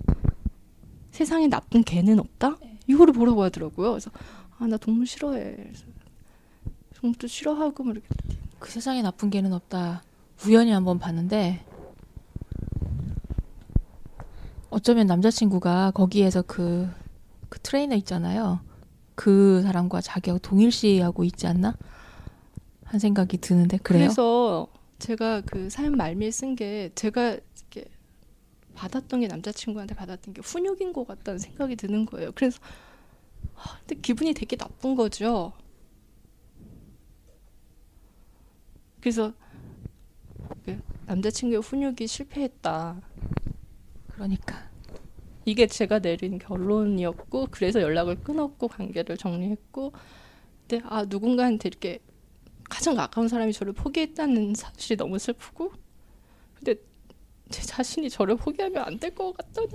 세상에 1.14 1.46
나쁜 1.46 1.84
개는 1.84 2.18
없다? 2.18 2.56
이거를 2.88 3.14
보라고 3.14 3.44
하더라고요. 3.44 3.90
그래서 3.92 4.10
아 4.58 4.66
나 4.66 4.76
동물 4.76 5.06
싫어해. 5.06 5.70
동물도 6.96 7.28
싫어하고 7.28 7.84
뭐 7.84 7.92
이렇게 7.92 8.08
그 8.58 8.68
세상에 8.70 9.00
나쁜 9.00 9.30
개는 9.30 9.52
없다. 9.52 10.02
우연히 10.44 10.72
한번 10.72 10.98
봤는데 10.98 11.64
어쩌면 14.70 15.06
남자친구가 15.06 15.92
거기에서 15.92 16.42
그, 16.42 16.88
그 17.48 17.60
트레이너 17.60 17.94
있잖아요. 17.96 18.58
그 19.14 19.62
사람과 19.62 20.00
자기하고 20.00 20.40
동일시하고 20.40 21.22
있지 21.24 21.46
않나? 21.46 21.76
한 22.84 22.98
생각이 22.98 23.38
드는데 23.38 23.76
그래요? 23.78 24.04
그래서 24.06 24.66
제가 24.98 25.42
그 25.42 25.70
사연 25.70 25.92
말미에 25.96 26.30
쓴 26.32 26.56
게 26.56 26.90
제가 26.96 27.30
이렇게 27.70 27.84
받았던 28.74 29.20
게 29.20 29.26
남자친구한테 29.28 29.94
받았던 29.94 30.34
게 30.34 30.40
훈육인 30.42 30.92
것 30.92 31.06
같다는 31.06 31.38
생각이 31.38 31.76
드는 31.76 32.06
거예요. 32.06 32.32
그래서 32.34 32.60
아, 33.56 33.78
근데 33.80 34.00
기분이 34.00 34.34
되게 34.34 34.56
나쁜 34.56 34.94
거죠. 34.94 35.52
그래서 39.00 39.32
그 40.64 40.80
남자친구의 41.06 41.60
훈육이 41.60 42.06
실패했다. 42.06 43.00
그러니까 44.12 44.70
이게 45.44 45.66
제가 45.66 45.98
내린 45.98 46.38
결론이었고 46.38 47.48
그래서 47.50 47.82
연락을 47.82 48.22
끊었고 48.22 48.68
관계를 48.68 49.16
정리했고 49.16 49.92
근데 50.66 50.82
아 50.88 51.04
누군가한테 51.04 51.68
이렇게 51.68 51.98
가장 52.70 52.94
가까운 52.94 53.28
사람이 53.28 53.52
저를 53.52 53.74
포기했다는 53.74 54.54
사실이 54.54 54.96
너무 54.96 55.18
슬프고 55.18 55.72
근데 56.54 56.76
제 57.54 57.62
자신이 57.62 58.10
저를 58.10 58.36
포기하면 58.36 58.84
안 58.84 58.98
될 58.98 59.14
것 59.14 59.36
같다는 59.36 59.68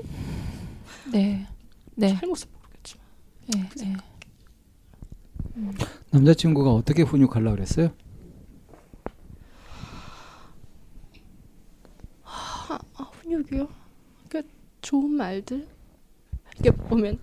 네, 1.12 1.48
네, 1.96 2.10
잘못은 2.16 2.50
모르겠지만 2.52 3.06
네, 3.48 3.70
네. 3.78 3.96
남자친구가 6.12 6.72
어떻게 6.74 7.04
훈육하려고 7.04 7.56
그랬어요? 7.56 7.92
아, 12.24 12.80
아 12.96 13.04
훈육이요? 13.04 13.68
그러니까 14.28 14.54
좋은 14.82 15.12
말들 15.12 15.68
이게 16.60 16.72
보면 16.72 17.20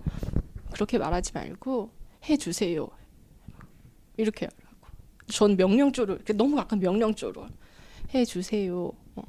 그렇게 0.73 0.97
말하지 0.97 1.31
말고 1.33 1.89
해주세요 2.27 2.87
이렇게 4.17 4.47
하라고 4.47 4.87
전 5.27 5.55
명령조로 5.55 6.19
너무 6.35 6.57
약간 6.57 6.79
명령조로 6.79 7.47
해주세요 8.13 8.91
어. 9.15 9.23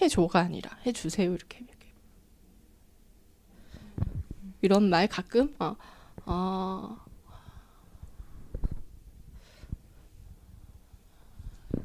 해줘가 0.00 0.40
아니라 0.40 0.70
해주세요 0.86 1.32
이렇게. 1.32 1.62
이런 4.62 4.88
말 4.88 5.08
가끔 5.08 5.54
아, 5.58 5.74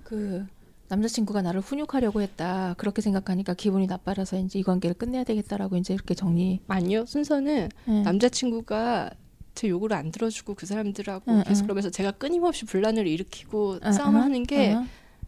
아그 0.04 0.46
남자친구가 0.90 1.42
나를 1.42 1.60
훈육하려고 1.60 2.22
했다. 2.22 2.76
그렇게 2.78 3.02
생각하니까 3.02 3.56
기분이 3.56 3.88
나빠져서 3.88 4.38
이제 4.38 4.60
이 4.60 4.64
관계를 4.64 4.94
끝내야 4.94 5.24
되겠다라고 5.24 5.76
이제 5.78 5.94
이렇게 5.94 6.14
정리. 6.14 6.62
아니요 6.68 7.06
순서는 7.06 7.70
네. 7.86 8.02
남자친구가 8.04 9.10
제 9.56 9.68
요구를 9.70 9.98
안 9.98 10.12
들어주고 10.12 10.54
그 10.54 10.66
사람들하고 10.68 11.32
응, 11.32 11.44
계속 11.46 11.64
응. 11.64 11.66
그러면서 11.66 11.90
제가 11.90 12.12
끊임없이 12.12 12.64
분란을 12.66 13.08
일으키고 13.08 13.80
응, 13.84 13.92
싸움을 13.92 14.20
응, 14.20 14.24
하는 14.24 14.44
게 14.44 14.76
응. 14.76 14.88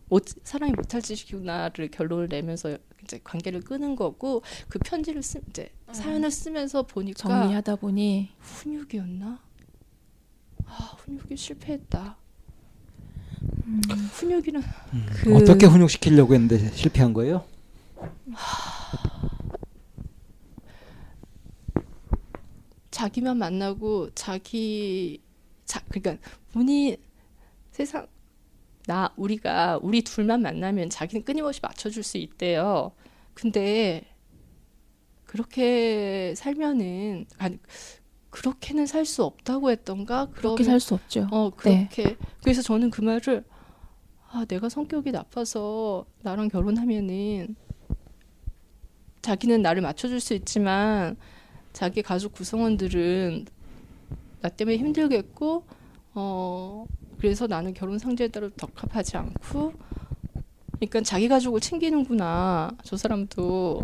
못, 0.09 0.25
사람이 0.43 0.73
못할 0.73 1.01
짓이구나를 1.01 1.91
결론을 1.91 2.27
내면서 2.27 2.77
이제 3.03 3.19
관계를 3.23 3.61
끄는 3.61 3.95
거고 3.95 4.41
그 4.67 4.79
편지를 4.79 5.21
쓰 5.23 5.41
이제 5.49 5.69
응. 5.87 5.93
사연을 5.93 6.31
쓰면서 6.31 6.83
보니까 6.83 7.17
정리하다 7.17 7.77
보니 7.77 8.29
훈육이었나? 8.39 9.39
아 10.65 10.73
훈육이 10.97 11.37
실패했다. 11.37 12.17
음, 13.65 13.81
훈육이는 14.13 14.61
그 15.23 15.35
어떻게 15.35 15.65
훈육시키려고 15.65 16.33
했는데 16.33 16.71
실패한 16.75 17.13
거예요? 17.13 17.45
자기만 22.91 23.37
만나고 23.37 24.09
자기 24.13 25.21
자 25.65 25.81
그러니까 25.89 26.17
본인 26.51 26.97
세상 27.71 28.07
나 28.89 29.13
우리가 29.17 29.77
우리 29.83 30.01
둘만 30.01 30.41
만나면 30.41 30.89
자기는 30.89 31.23
끊임없이 31.23 31.59
맞춰줄 31.61 32.01
수 32.01 32.17
있대요. 32.17 32.91
근데 33.35 34.03
그렇게 35.25 36.33
살면은 36.35 37.27
아니 37.37 37.59
그렇게는 38.31 38.87
살 38.87 39.05
수 39.05 39.23
없다고 39.23 39.69
했던가 39.69 40.29
그렇게 40.31 40.63
살 40.63 40.79
수 40.79 40.95
없죠. 40.95 41.27
어 41.31 41.51
네. 41.63 41.87
그렇게 41.91 42.17
그래서 42.41 42.63
저는 42.63 42.89
그 42.89 43.01
말을 43.01 43.43
아 44.31 44.45
내가 44.45 44.69
성격이 44.69 45.11
나빠서 45.11 46.07
나랑 46.23 46.47
결혼하면은 46.47 47.55
자기는 49.21 49.61
나를 49.61 49.83
맞춰줄 49.83 50.19
수 50.19 50.33
있지만 50.33 51.15
자기 51.73 52.01
가족 52.01 52.33
구성원들은 52.33 53.45
나 54.41 54.49
때문에 54.49 54.77
힘들겠고 54.77 55.63
어 56.15 56.85
그래서 57.19 57.47
나는 57.47 57.73
결혼 57.73 57.99
상대에 57.99 58.29
따라 58.29 58.49
적합하지 58.57 59.17
않고 59.17 59.73
그러니까 60.77 61.01
자기 61.01 61.27
가족을 61.27 61.59
챙기는구나 61.59 62.71
저 62.83 62.95
사람도 62.95 63.81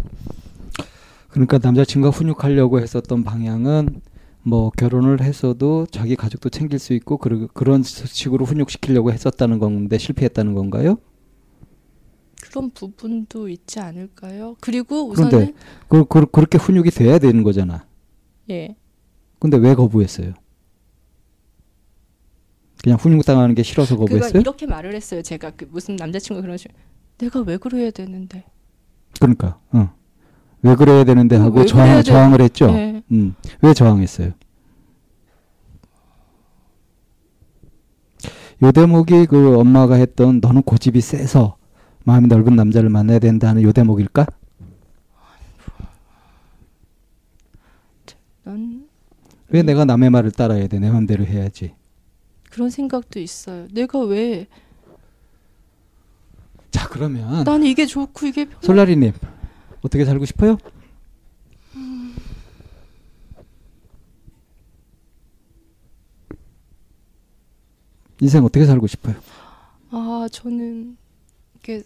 그러니까 1.30 1.60
남자친구가 1.62 2.15
훈육하려고 2.15 2.80
했었던 2.80 3.24
방향은 3.24 4.02
뭐 4.43 4.69
결혼을 4.69 5.21
했어도 5.21 5.86
자기 5.91 6.15
가족도 6.15 6.50
챙길 6.50 6.80
수 6.80 6.93
있고 6.93 7.17
그러, 7.17 7.48
그런 7.48 7.84
식으로 7.84 8.45
훈육시키려고 8.45 9.12
했었다는 9.12 9.60
건데 9.60 9.98
실패했다는 9.98 10.54
건가요? 10.54 10.98
그런 12.41 12.69
부분도 12.69 13.50
있지 13.50 13.80
않을까요? 13.80 14.56
그리고 14.62 15.10
우선은 15.10 15.30
그런데 15.30 15.54
그, 15.89 16.06
그, 16.06 16.26
그렇게 16.28 16.58
훈육이 16.58 16.91
돼야 16.91 17.17
되는 17.19 17.43
거잖아. 17.43 17.86
예 18.50 18.76
근데 19.39 19.58
왜 19.58 19.76
거부했어요? 19.76 20.34
그냥 22.86 23.00
훈육당하는 23.00 23.56
게 23.56 23.63
싫어서 23.63 23.98
거부했어요? 23.98 24.39
이렇게 24.39 24.67
말을 24.67 24.93
했어요. 24.93 25.24
제가 25.24 25.50
그 25.58 25.67
무슨 25.71 25.95
남자친구 25.95 26.39
그런 26.43 26.56
식으로 26.56 26.78
내가 27.17 27.39
왜 27.39 27.58
그래야 27.58 27.89
되는데. 27.89 28.43
그러니까 29.19 29.60
어. 29.71 29.91
왜 30.62 30.76
그래야 30.76 31.04
되는데 31.04 31.36
하고 31.36 31.62
왜 31.62 31.65
저항? 31.65 32.04
저항을 32.04 32.41
했죠. 32.41 32.71
네. 32.71 33.02
음. 33.12 33.34
왜 33.63 33.74
저항했어요? 33.74 34.34
요 38.62 38.71
대목이 38.71 39.26
그 39.26 39.58
엄마가 39.58 39.95
했던 39.95 40.39
너는 40.39 40.62
고집이 40.62 41.02
세서 41.02 41.58
마음이 42.04 42.28
넓은 42.28 42.56
남자를 42.56 42.89
만나야 42.89 43.17
된다는 43.17 43.63
요 43.63 43.71
대목일까? 43.71 44.28
난왜 48.43 49.63
내가 49.65 49.86
남의 49.86 50.12
말을 50.12 50.30
따라야 50.30 50.67
돼? 50.67 50.78
내 50.78 50.91
맘대로 50.91 51.26
해야지. 51.26 51.74
그런 52.55 52.69
생각도 52.69 53.19
있어요. 53.19 53.67
내가 53.71 53.99
왜 53.99 54.47
자 56.71 56.87
그러면 56.89 57.43
나는 57.45 57.67
이게 57.67 57.85
좋고 57.85 58.25
이게 58.27 58.45
편해. 58.45 58.57
솔라리님 58.61 59.13
어떻게 59.81 60.03
살고 60.03 60.25
싶어요? 60.25 60.57
인생 68.21 68.43
어떻게 68.45 68.65
살고 68.65 68.87
싶어요? 68.87 69.15
아 69.91 70.27
저는 70.31 70.97
이렇게 71.53 71.83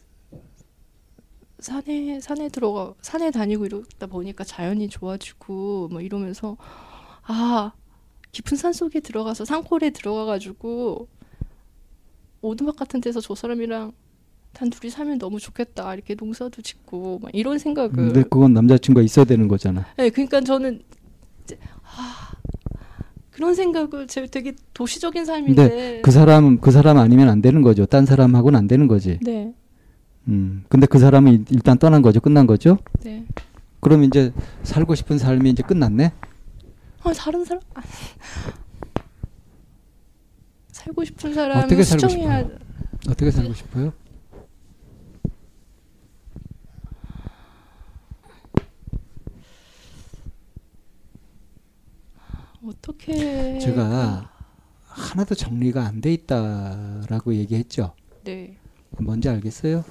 산에 1.60 2.20
산에 2.22 2.50
들어가 2.50 2.94
산에 3.02 3.32
다니고 3.32 3.66
이러다 3.66 4.08
보니까 4.08 4.44
자연이 4.44 4.90
좋아지고 4.90 5.90
뭐 5.90 6.02
이러면서 6.02 6.56
아 7.24 7.74
깊은 8.32 8.58
산 8.58 8.74
속에 8.74 9.00
들어가서 9.00 9.46
산골에 9.46 9.90
들어가가지고 9.92 11.08
오두막 12.42 12.76
같은 12.76 13.02
데서 13.02 13.20
저 13.22 13.36
사람이랑 13.36 13.92
단 14.54 14.70
둘이 14.70 14.90
살면 14.90 15.20
너무 15.20 15.40
좋겠다 15.40 15.94
이렇게 15.94 16.16
농사도 16.16 16.62
짓고 16.62 17.20
막 17.22 17.32
이런 17.34 17.60
생각을 17.60 17.92
근데 17.92 18.24
그건 18.24 18.54
남자친구가 18.54 19.04
있어야 19.04 19.26
되는 19.26 19.48
거잖아. 19.48 19.86
네, 19.98 20.10
그러니까 20.10 20.42
저는 20.42 20.82
이제 21.44 21.58
아, 21.84 22.32
그런 23.32 23.54
생각을 23.54 24.08
제 24.08 24.26
되게 24.26 24.54
도시적인 24.74 25.26
삶인데 25.26 26.02
그 26.04 26.12
사람 26.12 26.60
그 26.60 26.72
사람 26.72 26.98
아니면 26.98 27.30
안 27.30 27.42
되는 27.42 27.62
거죠. 27.62 27.86
딴 27.86 28.06
사람하고는 28.06 28.58
안 28.58 28.68
되는 28.68 28.88
거지. 28.88 29.20
네, 29.22 29.54
음. 30.28 30.64
근데 30.70 30.86
그 30.88 30.98
사람은 30.98 31.32
일- 31.34 31.46
일단 31.52 31.78
떠난 31.78 32.02
거죠. 32.02 32.20
끝난 32.20 32.48
거죠. 32.48 32.78
네. 33.04 33.26
그럼 33.82 34.04
이제 34.04 34.34
살고 34.64 34.96
싶은 34.96 35.18
삶이 35.18 35.50
이제 35.50 35.62
끝났네. 35.64 36.12
아, 37.04 37.14
다른 37.14 37.44
사람 37.46 37.62
아, 37.74 37.82
살고 40.72 41.04
싶은 41.06 41.34
사람은 41.34 41.64
어떻게 41.66 41.84
살고 41.84 42.08
수정해야 42.10 42.48
어떻게 43.08 43.32
살고 43.32 43.54
싶어요? 43.54 43.94
어떻게 52.64 53.60
제가 53.60 54.32
하나도 54.84 55.36
정리가 55.36 55.86
안 55.86 56.02
돼 56.02 56.14
있다라고 56.14 57.34
얘기했죠. 57.36 57.94
네 58.24 58.58
뭔지 59.00 59.30
알겠어요? 59.30 59.84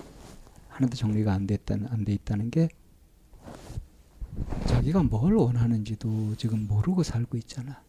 하나도 0.68 0.96
정리가 0.96 1.32
안 1.32 1.46
됐다는 1.46 1.88
안 1.90 2.04
돼 2.04 2.12
있다는 2.12 2.50
게 2.50 2.68
자기가 4.66 5.02
뭘 5.04 5.34
원하는지도 5.34 6.34
지금 6.36 6.66
모르고 6.68 7.02
살고 7.02 7.36
있잖아. 7.38 7.82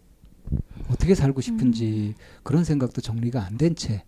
어떻게 0.89 1.13
살고 1.15 1.41
싶은지 1.41 2.15
그런 2.43 2.63
생각도 2.63 3.01
정리가 3.01 3.43
안 3.45 3.57
된 3.57 3.75
채 3.75 4.03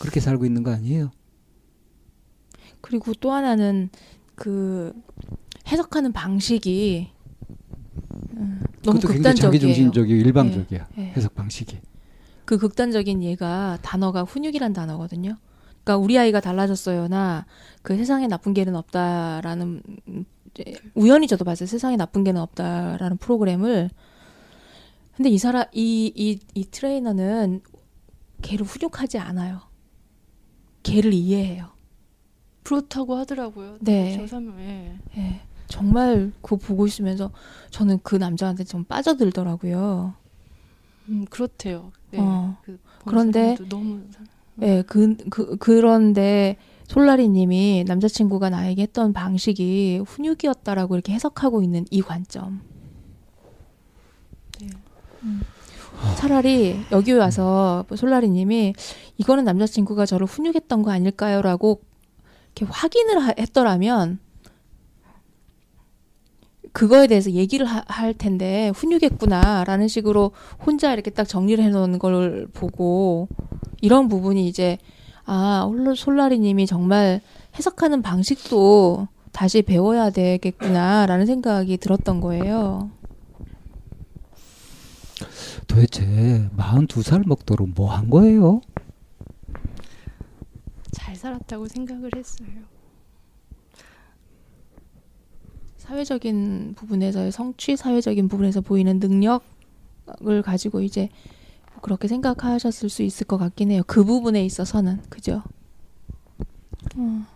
그렇게 0.00 0.18
살고 0.20 0.46
있는 0.46 0.62
거 0.62 0.72
아니에요? 0.72 1.10
그리고 2.80 3.12
또 3.14 3.30
하나는 3.32 3.90
그 4.34 4.92
해석하는 5.68 6.12
방식이 6.12 7.10
음, 8.32 8.60
너무 8.82 8.98
그것도 8.98 9.12
굉장히 9.12 9.34
극단적이에요. 9.34 9.50
자기중심적이고 9.50 10.18
일방적이야 10.26 10.88
예. 10.98 11.02
해석 11.16 11.34
방식이. 11.34 11.78
그 12.46 12.58
극단적인 12.58 13.22
얘가 13.22 13.78
단어가 13.82 14.22
훈육이란 14.22 14.72
단어거든요. 14.72 15.36
그러니까 15.84 15.98
우리 15.98 16.18
아이가 16.18 16.40
달라졌어요나 16.40 17.46
그 17.82 17.96
세상에 17.96 18.26
나쁜 18.26 18.54
개는 18.54 18.74
없다라는 18.74 19.82
음, 20.08 20.24
우연히 20.94 21.26
저도 21.26 21.44
봤어요. 21.44 21.66
세상에 21.66 21.96
나쁜 21.96 22.24
개는 22.24 22.40
없다라는 22.40 23.16
프로그램을. 23.18 23.90
근데 25.16 25.28
이 25.30 25.38
사람 25.38 25.64
이 25.72 26.12
이 26.16 26.38
이 26.54 26.64
트레이너는 26.70 27.60
개를 28.42 28.64
훈육하지 28.66 29.18
않아요. 29.18 29.60
개를 30.82 31.12
이해해요. 31.12 31.68
그렇다고 32.62 33.16
하더라고요. 33.16 33.78
네. 33.80 34.16
저 34.16 34.26
사람 34.26 34.58
예. 34.60 34.98
예. 35.16 35.40
정말 35.66 36.32
그거 36.42 36.56
보고 36.56 36.86
있으면서 36.86 37.30
저는 37.70 38.00
그 38.02 38.16
남자한테 38.16 38.64
좀 38.64 38.84
빠져들더라고요. 38.84 40.14
음 41.08 41.24
그렇대요. 41.30 41.92
네. 42.10 42.18
어. 42.20 42.56
그 42.64 42.78
그런데 43.04 43.56
너무 43.68 44.02
예, 44.62 44.82
그, 44.86 45.16
그, 45.30 45.56
그런데 45.58 46.56
솔라리 46.86 47.28
님이 47.28 47.84
남자친구가 47.86 48.50
나에게 48.50 48.82
했던 48.82 49.12
방식이 49.12 50.02
훈육이었다라고 50.04 50.96
이렇게 50.96 51.12
해석하고 51.12 51.62
있는 51.62 51.86
이 51.90 52.02
관점. 52.02 52.60
네. 54.60 54.68
음. 55.22 55.42
차라리 56.16 56.80
여기 56.92 57.12
와서 57.12 57.84
솔라리 57.94 58.28
님이 58.30 58.74
이거는 59.18 59.44
남자친구가 59.44 60.06
저를 60.06 60.26
훈육했던 60.26 60.82
거 60.82 60.90
아닐까요? 60.90 61.42
라고 61.42 61.82
이렇게 62.56 62.64
확인을 62.72 63.20
하- 63.20 63.34
했더라면 63.38 64.18
그거에 66.72 67.06
대해서 67.06 67.30
얘기를 67.32 67.66
하- 67.66 67.84
할 67.88 68.14
텐데 68.14 68.70
훈육했구나라는 68.74 69.88
식으로 69.88 70.32
혼자 70.64 70.92
이렇게 70.92 71.10
딱 71.10 71.24
정리를 71.28 71.62
해놓은 71.64 71.98
걸 71.98 72.46
보고 72.52 73.28
이런 73.80 74.08
부분이 74.08 74.46
이제 74.46 74.78
아 75.24 75.64
홀로 75.68 75.94
솔라리님이 75.94 76.66
정말 76.66 77.20
해석하는 77.56 78.02
방식도 78.02 79.08
다시 79.32 79.62
배워야 79.62 80.10
되겠구나라는 80.10 81.26
생각이 81.26 81.76
들었던 81.76 82.20
거예요. 82.20 82.90
도대체 85.66 86.48
42살 86.56 87.26
먹도록 87.26 87.68
뭐 87.74 87.90
한 87.90 88.10
거예요? 88.10 88.60
잘 90.92 91.14
살았다고 91.14 91.68
생각을 91.68 92.10
했어요. 92.16 92.48
사회적인 95.94 96.74
부분에서의 96.76 97.32
성취, 97.32 97.76
사회적인 97.76 98.28
부분에서 98.28 98.60
보이는 98.60 99.00
능력을 99.00 100.42
가지고 100.44 100.82
이제 100.82 101.08
그렇게 101.82 102.06
생각하셨을 102.06 102.88
수 102.88 103.02
있을 103.02 103.26
것 103.26 103.38
같긴 103.38 103.72
해요. 103.72 103.82
그 103.88 104.04
부분에 104.04 104.44
있어서는 104.44 105.00
그죠? 105.08 105.42
음. 106.96 107.26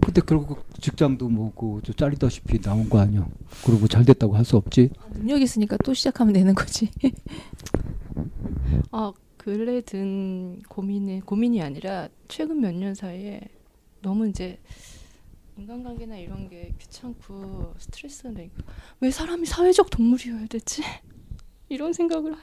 근데 0.00 0.20
결국 0.24 0.64
직장도 0.80 1.28
뭐고 1.28 1.80
저 1.82 1.92
잘리다시피 1.92 2.60
나온 2.60 2.88
거 2.88 3.00
아니야. 3.00 3.26
그리고 3.66 3.88
잘 3.88 4.04
됐다고 4.04 4.36
할 4.36 4.44
수 4.44 4.56
없지. 4.56 4.90
능력 5.14 5.42
있으니까 5.42 5.76
또 5.84 5.92
시작하면 5.92 6.34
되는 6.34 6.54
거지. 6.54 6.88
아 8.92 9.12
근래 9.38 9.80
든 9.80 10.62
고민이 10.68 11.22
고민이 11.22 11.60
아니라 11.60 12.08
최근 12.28 12.60
몇 12.60 12.72
년 12.76 12.94
사이에 12.94 13.40
너무 14.02 14.28
이제 14.28 14.60
인간관계나 15.62 16.16
이런 16.16 16.48
게 16.48 16.74
귀찮고 16.78 17.74
스트레스가 17.78 18.30
내고 18.30 18.52
왜 19.00 19.10
사람이 19.10 19.46
사회적 19.46 19.90
동물이어야 19.90 20.46
되지? 20.46 20.82
이런 21.68 21.92
생각을 21.92 22.34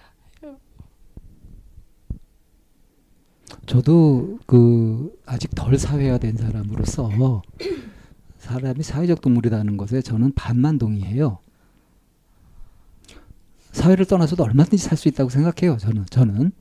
저도 3.65 4.39
그 4.45 5.19
아직 5.25 5.53
덜 5.53 5.77
사회화된 5.77 6.37
사람으로서 6.37 7.41
사람이 8.39 8.83
사회적 8.83 9.21
동물이라는 9.21 9.75
것에 9.77 10.01
저는 10.01 10.33
반만 10.33 10.77
동의해요. 10.77 11.39
사회를 13.71 14.05
떠나서도 14.05 14.43
얼마든지 14.43 14.77
살 14.77 14.97
수 14.97 15.07
있다고 15.09 15.29
생각해요. 15.29 15.77
저는 15.77 16.05
저는 16.09 16.51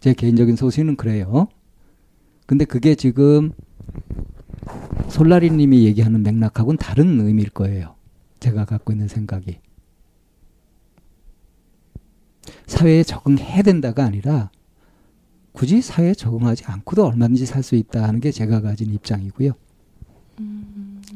제 0.00 0.14
개인적인 0.14 0.56
소신은 0.56 0.96
그래요. 0.96 1.48
근데 2.46 2.64
그게 2.64 2.94
지금 2.94 3.52
솔라리님이 5.08 5.84
얘기하는 5.86 6.22
맥락하고는 6.22 6.78
다른 6.78 7.20
의미일 7.20 7.50
거예요. 7.50 7.94
제가 8.40 8.64
갖고 8.64 8.92
있는 8.92 9.08
생각이 9.08 9.58
사회에 12.66 13.02
적응해야 13.02 13.62
된다가 13.62 14.04
아니라 14.04 14.50
굳이 15.52 15.80
사회에 15.80 16.12
적응하지 16.14 16.64
않고도 16.66 17.06
얼마든지 17.06 17.46
살 17.46 17.62
수 17.62 17.76
있다 17.76 18.02
하는 18.02 18.20
게 18.20 18.30
제가 18.30 18.60
가진 18.60 18.92
입장이고요. 18.92 19.52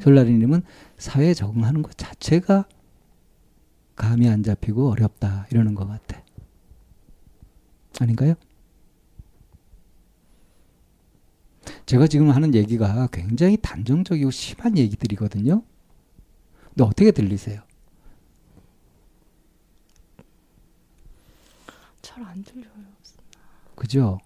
솔라리님은 0.00 0.62
사회에 0.96 1.34
적응하는 1.34 1.82
것 1.82 1.96
자체가 1.98 2.64
감이 3.96 4.28
안 4.28 4.42
잡히고 4.42 4.90
어렵다 4.90 5.46
이러는 5.50 5.74
것 5.74 5.86
같아. 5.86 6.22
아닌가요? 8.00 8.34
제가 11.86 12.06
지금 12.06 12.30
하는 12.30 12.54
얘기가 12.54 13.08
굉장히 13.12 13.56
단정적이고 13.60 14.30
심한 14.30 14.78
얘기들이거든요. 14.78 15.62
근데 16.68 16.84
어떻게 16.84 17.10
들리세요? 17.10 17.62
잘 22.02 22.24
안 22.24 22.42
들려요. 22.44 22.70
그죠? 23.74 24.18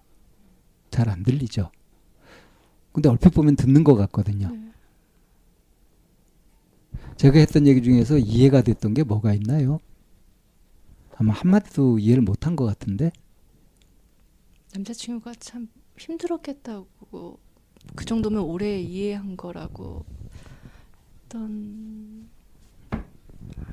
잘 0.91 1.09
안 1.09 1.23
들리죠? 1.23 1.71
근데 2.91 3.09
얼핏 3.09 3.29
보면 3.29 3.55
듣는 3.55 3.83
것 3.83 3.95
같거든요. 3.95 4.49
네. 4.49 4.71
제가 7.17 7.39
했던 7.39 7.67
얘기 7.67 7.81
중에서 7.81 8.17
이해가 8.17 8.61
됐던 8.61 8.93
게 8.93 9.03
뭐가 9.03 9.33
있나요? 9.33 9.79
아마 11.17 11.33
한마디도 11.33 11.99
이해를 11.99 12.21
못한 12.23 12.55
것 12.55 12.65
같은데? 12.65 13.11
남자친구가 14.73 15.33
참 15.39 15.69
힘들었겠다고 15.97 17.39
그 17.95 18.05
정도면 18.05 18.41
오래 18.43 18.79
이해한 18.79 19.37
거라고 19.37 20.05
어떤 21.25 22.29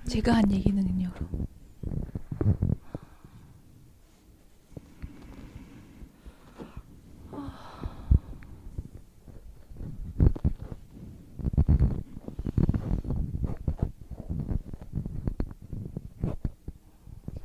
제가 0.08 0.35
한 0.35 0.50
얘기는요. 0.52 1.11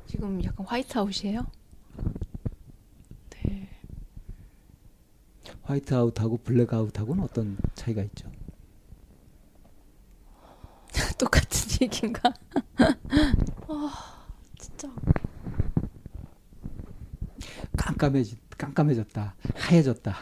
지금 0.05 0.43
약간 0.43 0.65
화이트아웃이에요? 0.65 1.45
네. 3.29 3.69
화이트아웃하고 5.67 6.37
블랙아웃하고는 6.37 7.23
어떤 7.23 7.57
차이가 7.75 8.01
있죠? 8.03 8.31
똑같은 11.19 11.81
얘기인가? 11.81 12.33
진짜 14.57 14.89
깜깜해지, 17.77 18.37
깜깜해졌다. 18.57 19.35
하얘졌다. 19.55 20.15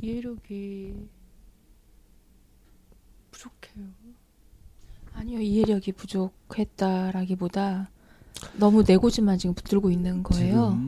이해력이 0.00 1.08
부족해요. 3.32 3.86
아니요 5.14 5.40
이해력이 5.40 5.92
부족했다라기보다 5.92 7.90
너무 8.56 8.84
내 8.84 8.96
고집만 8.96 9.38
지금 9.38 9.54
붙들고 9.54 9.90
있는 9.90 10.22
거예요. 10.22 10.78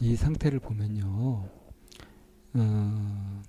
이 0.00 0.16
상태를 0.16 0.60
보면요. 0.60 1.48
어, 2.54 3.42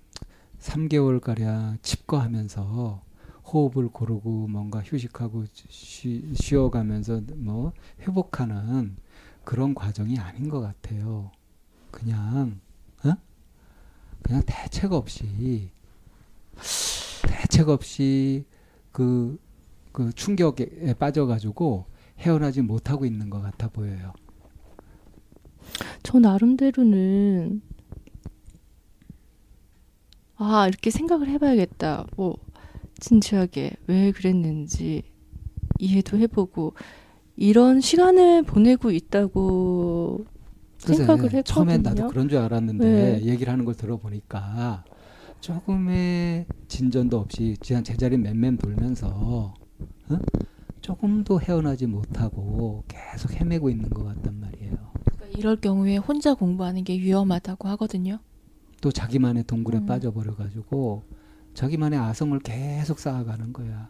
3개월 0.59 1.19
가량 1.21 1.77
칩거하면서 1.81 3.01
호흡을 3.45 3.89
고르고 3.89 4.47
뭔가 4.47 4.81
휴식하고 4.81 5.45
쉬, 5.69 6.23
쉬어가면서 6.33 7.21
뭐 7.35 7.71
회복하는 8.01 8.97
그런 9.43 9.73
과정이 9.73 10.19
아닌 10.19 10.49
것 10.49 10.59
같아요. 10.59 11.31
그냥 11.91 12.59
어? 13.05 13.13
그냥 14.21 14.43
대책 14.45 14.91
없이 14.91 15.71
대책 17.21 17.69
없이 17.69 18.45
그, 18.91 19.39
그 19.91 20.11
충격에 20.13 20.93
빠져가지고 20.99 21.85
헤어나지 22.19 22.61
못하고 22.61 23.05
있는 23.05 23.29
것 23.29 23.41
같아 23.41 23.67
보여요. 23.69 24.13
저 26.03 26.19
나름대로는 26.19 27.61
아 30.37 30.67
이렇게 30.67 30.89
생각을 30.89 31.27
해봐야겠다. 31.29 32.07
뭐 32.15 32.37
진지하게 32.99 33.71
왜 33.87 34.11
그랬는지 34.11 35.03
이해도 35.79 36.17
해보고 36.17 36.73
이런 37.35 37.81
시간을 37.81 38.43
보내고 38.43 38.91
있다고 38.91 40.25
생각을 40.79 41.25
했거든요. 41.25 41.41
처음엔 41.43 41.83
나도 41.83 42.07
그런 42.07 42.29
줄 42.29 42.39
알았는데 42.39 43.19
네. 43.19 43.25
얘기를 43.25 43.51
하는 43.51 43.65
걸 43.65 43.75
들어보니까 43.75 44.83
조금의 45.39 46.45
진전도 46.67 47.19
없이 47.19 47.55
그냥 47.65 47.83
제자리 47.83 48.17
맴맴 48.17 48.57
돌면서 48.57 49.07
어? 49.13 49.53
조금도 50.87 51.41
헤어나지 51.41 51.85
못하고 51.85 52.85
계속 52.87 53.33
헤매고 53.33 53.69
있는 53.69 53.89
것 53.89 54.05
같단 54.05 54.39
말이에요. 54.39 54.77
그러니까 55.03 55.37
이럴 55.37 55.57
경우에 55.57 55.97
혼자 55.97 56.33
공부하는 56.33 56.85
게 56.85 56.97
위험하다고 56.97 57.67
하거든요. 57.69 58.19
또 58.79 58.89
자기만의 58.89 59.43
동굴에 59.43 59.79
음. 59.79 59.85
빠져버려 59.85 60.35
가지고 60.35 61.03
자기만의 61.55 61.99
아성을 61.99 62.39
계속 62.39 62.99
쌓아가는 62.99 63.51
거야. 63.51 63.89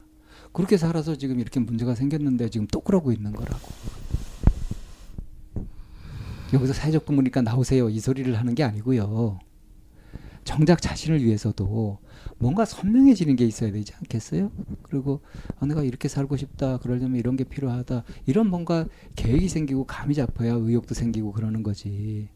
그렇게 0.54 0.76
살아서 0.76 1.16
지금 1.16 1.40
이렇게 1.40 1.60
문제가 1.60 1.94
생겼는데 1.94 2.50
지금 2.50 2.66
또 2.66 2.80
그러고 2.80 3.12
있는 3.12 3.32
거라고. 3.32 3.68
여기서 6.52 6.74
사회적 6.74 7.06
부모니까 7.06 7.42
나오세요 7.42 7.90
이 7.90 8.00
소리를 8.00 8.34
하는 8.36 8.56
게 8.56 8.64
아니고요. 8.64 9.38
정작 10.46 10.82
자신을 10.82 11.24
위해서도 11.24 12.00
뭔가 12.38 12.66
선명해지는 12.66 13.36
게 13.36 13.46
있어야 13.46 13.72
되지 13.72 13.94
않겠어요? 13.96 14.52
그리고 14.84 15.22
아, 15.60 15.66
내가 15.66 15.84
이렇게 15.84 16.08
살고 16.08 16.38
싶다 16.38 16.78
그러려면 16.78 17.18
이런 17.18 17.36
게 17.36 17.44
필요하다 17.44 18.04
이런 18.26 18.50
뭔가 18.50 18.86
계획이 19.16 19.48
생기고 19.50 19.86
감이 19.86 20.16
잡혀야 20.16 20.54
의욕도 20.54 20.94
생기고 20.94 21.32
그러는 21.32 21.64
거지. 21.64 22.30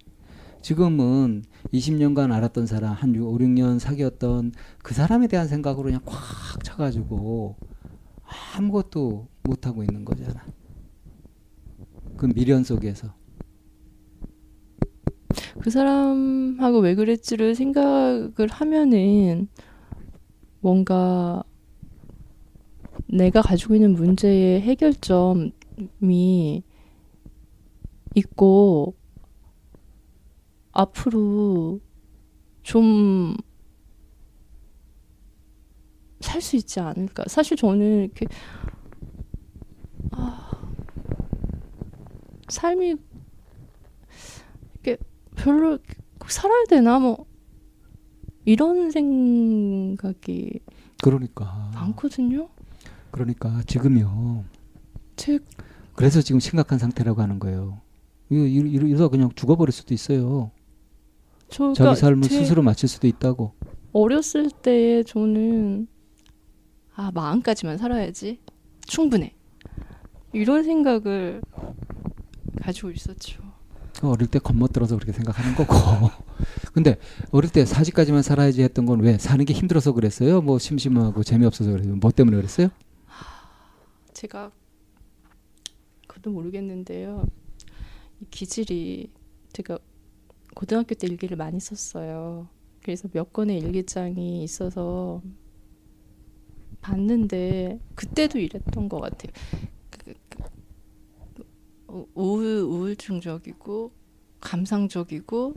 지금은 0.61 1.43
20년간 1.73 2.31
알았던 2.31 2.67
사람 2.67 2.93
한 2.93 3.15
5, 3.15 3.37
6년 3.37 3.79
사귀었던 3.79 4.51
그 4.83 4.93
사람에 4.93 5.27
대한 5.27 5.47
생각으로 5.47 5.85
그냥 5.85 6.01
꽉 6.05 6.63
차가지고 6.63 7.55
아무것도 8.55 9.27
못하고 9.43 9.83
있는 9.83 10.05
거잖아. 10.05 10.45
그 12.15 12.27
미련 12.27 12.63
속에서. 12.63 13.15
그 15.61 15.69
사람하고 15.69 16.79
왜 16.79 16.95
그랬지를 16.95 17.55
생각을 17.55 18.47
하면은 18.49 19.47
뭔가 20.61 21.43
내가 23.07 23.41
가지고 23.41 23.75
있는 23.75 23.93
문제의 23.93 24.61
해결점이 24.61 25.51
있고 28.15 28.95
앞으로 30.71 31.79
좀 32.63 33.35
살 36.21 36.41
수 36.41 36.55
있지 36.55 36.79
않을까. 36.79 37.23
사실 37.27 37.57
저는 37.57 38.03
이렇게 38.03 38.25
아, 40.11 40.51
삶이 42.47 42.95
이렇게 44.73 44.97
별로 45.35 45.77
꼭 46.19 46.31
살아야 46.31 46.65
되나 46.69 46.99
뭐 46.99 47.25
이런 48.45 48.91
생각이 48.91 50.59
그러니까. 51.03 51.71
많거든요. 51.73 52.49
그러니까 53.11 53.61
지금요. 53.67 54.43
제 55.15 55.39
그래서 55.95 56.21
지금 56.21 56.39
심각한 56.39 56.79
상태라고 56.79 57.21
하는 57.21 57.39
거예요. 57.39 57.81
이러- 58.29 58.45
이러- 58.45 58.87
이러다 58.87 59.09
그냥 59.09 59.29
죽어버릴 59.35 59.71
수도 59.71 59.93
있어요. 59.93 60.51
저 61.49 61.73
자기 61.73 61.99
삶을 61.99 62.21
제 62.29 62.39
스스로 62.39 62.61
마칠 62.63 62.87
수도 62.87 63.07
있다고. 63.07 63.53
어렸을 63.91 64.49
때에 64.49 65.03
저는 65.03 65.87
아 66.95 67.11
마음까지만 67.13 67.77
살아야지 67.77 68.39
충분해 68.87 69.35
이런 70.33 70.63
생각을 70.63 71.41
가지고 72.61 72.91
있었죠. 72.91 73.41
어릴 74.01 74.27
때 74.27 74.39
겁먹들어서 74.39 74.95
그렇게 74.95 75.11
생각하는 75.11 75.55
거고. 75.55 75.73
근데 76.73 76.97
어릴 77.31 77.51
때 77.51 77.65
사지까지만 77.65 78.21
살아야지 78.23 78.61
했던 78.63 78.85
건 78.85 79.01
왜? 79.01 79.17
사는 79.17 79.43
게 79.45 79.53
힘들어서 79.53 79.93
그랬어요? 79.93 80.41
뭐 80.41 80.59
심심하고 80.59 81.23
재미없어서 81.23 81.71
그랬어요? 81.71 81.95
뭐 81.95 82.11
때문에 82.11 82.37
그랬어요? 82.37 82.69
제가 84.13 84.51
그것도 86.07 86.31
모르겠는데요. 86.31 87.25
이 88.21 88.25
기질이 88.29 89.09
제가 89.53 89.79
고등학교 90.53 90.93
때 90.95 91.07
일기를 91.07 91.37
많이 91.37 91.59
썼어요. 91.59 92.47
그래서 92.83 93.07
몇 93.13 93.31
권의 93.31 93.57
일기장이 93.59 94.43
있어서 94.43 95.21
봤는데 96.81 97.79
그때도 97.95 98.39
이랬던 98.39 98.89
것 98.89 98.99
같아요. 98.99 99.31
그, 99.91 100.13
그, 100.29 100.37
그, 101.35 101.43
우- 101.87 102.07
우울 102.15 102.45
우울증적이고 102.63 103.91
감상적이고 104.39 105.53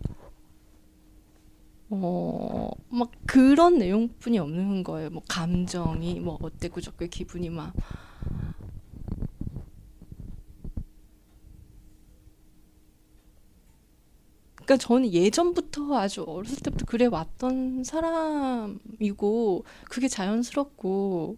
어 2.02 2.70
막 2.94 3.10
그런 3.26 3.78
내용뿐이 3.78 4.38
없는 4.38 4.84
거예요. 4.84 5.10
뭐 5.10 5.22
감정이 5.28 6.20
뭐 6.20 6.38
어땠고 6.40 6.80
저랬고 6.80 7.06
기분이 7.08 7.50
막 7.50 7.72
그러니까 14.54 14.76
저는 14.78 15.12
예전부터 15.12 15.94
아주 15.96 16.22
어렸을 16.22 16.58
때부터 16.62 16.86
그래 16.86 17.06
왔던 17.06 17.84
사람이고 17.84 19.64
그게 19.90 20.08
자연스럽고 20.08 21.36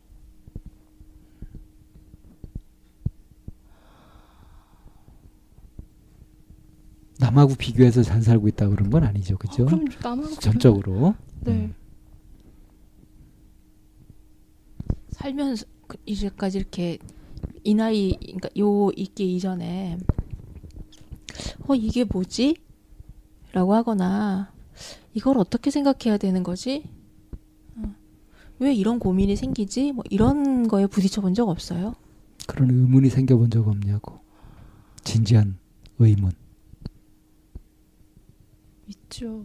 남하고 7.19 7.55
비교해서 7.55 8.03
잘 8.03 8.21
살고 8.21 8.47
있다 8.49 8.67
그런 8.69 8.89
건 8.89 9.03
아니죠, 9.03 9.37
그죠? 9.37 9.63
아, 9.63 9.65
그럼 9.67 9.85
남하고 10.01 10.35
전적으로. 10.35 11.15
네. 11.41 11.51
음. 11.53 11.73
살면서 15.11 15.65
그 15.87 15.97
이제까지 16.05 16.57
이렇게 16.59 16.97
이 17.63 17.73
나이 17.73 18.15
그러니까 18.21 18.49
요 18.59 18.91
있기 18.95 19.35
이전에 19.35 19.97
어 21.67 21.75
이게 21.75 22.03
뭐지? 22.03 22.55
라고 23.53 23.73
하거나 23.73 24.51
이걸 25.13 25.37
어떻게 25.39 25.71
생각해야 25.71 26.17
되는 26.17 26.43
거지? 26.43 26.83
어, 27.77 27.93
왜 28.59 28.73
이런 28.73 28.99
고민이 28.99 29.35
생기지? 29.35 29.91
뭐 29.93 30.03
이런 30.09 30.67
거에 30.67 30.85
부딪혀 30.87 31.21
본 31.21 31.33
적 31.33 31.49
없어요? 31.49 31.95
그런 32.47 32.69
의문이 32.69 33.09
생겨 33.09 33.37
본 33.37 33.49
적 33.49 33.67
없냐고. 33.67 34.19
진지한 35.03 35.57
의문. 35.99 36.31
있죠. 39.07 39.43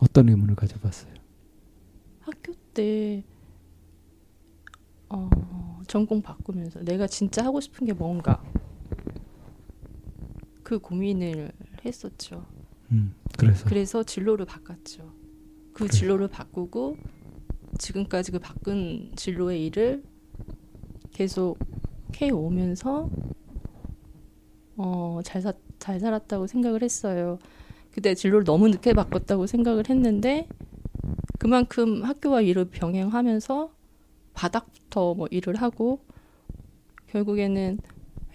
어떤 0.00 0.28
의문을 0.28 0.54
가져봤어요? 0.54 1.12
학교 2.20 2.52
때 2.74 3.24
어, 5.08 5.30
전공 5.86 6.20
바꾸면서 6.22 6.80
내가 6.80 7.06
진짜 7.06 7.44
하고 7.44 7.60
싶은 7.60 7.86
게 7.86 7.92
뭔가 7.92 8.42
그 10.62 10.78
고민을 10.78 11.52
했었죠. 11.84 12.44
음, 12.90 13.14
그래서 13.38 13.68
그래서 13.68 14.02
진로를 14.02 14.46
바꿨죠. 14.46 15.12
그 15.72 15.84
그래요. 15.84 15.90
진로를 15.90 16.28
바꾸고 16.28 16.96
지금까지 17.78 18.32
그 18.32 18.38
바꾼 18.38 19.12
진로의 19.14 19.66
일을 19.66 20.02
계속 21.12 21.58
해 22.20 22.30
오면서 22.30 23.08
어, 24.76 25.20
잘, 25.24 25.40
사, 25.40 25.52
잘 25.78 26.00
살았다고 26.00 26.46
생각을 26.46 26.82
했어요. 26.82 27.38
그때 27.96 28.14
진로를 28.14 28.44
너무 28.44 28.68
늦게 28.68 28.92
바꿨다고 28.92 29.46
생각을 29.46 29.88
했는데 29.88 30.46
그만큼 31.38 32.04
학교와 32.04 32.42
일을 32.42 32.66
병행하면서 32.66 33.70
바닥부터 34.34 35.14
뭐 35.14 35.26
일을 35.30 35.56
하고 35.56 36.04
결국에는 37.06 37.78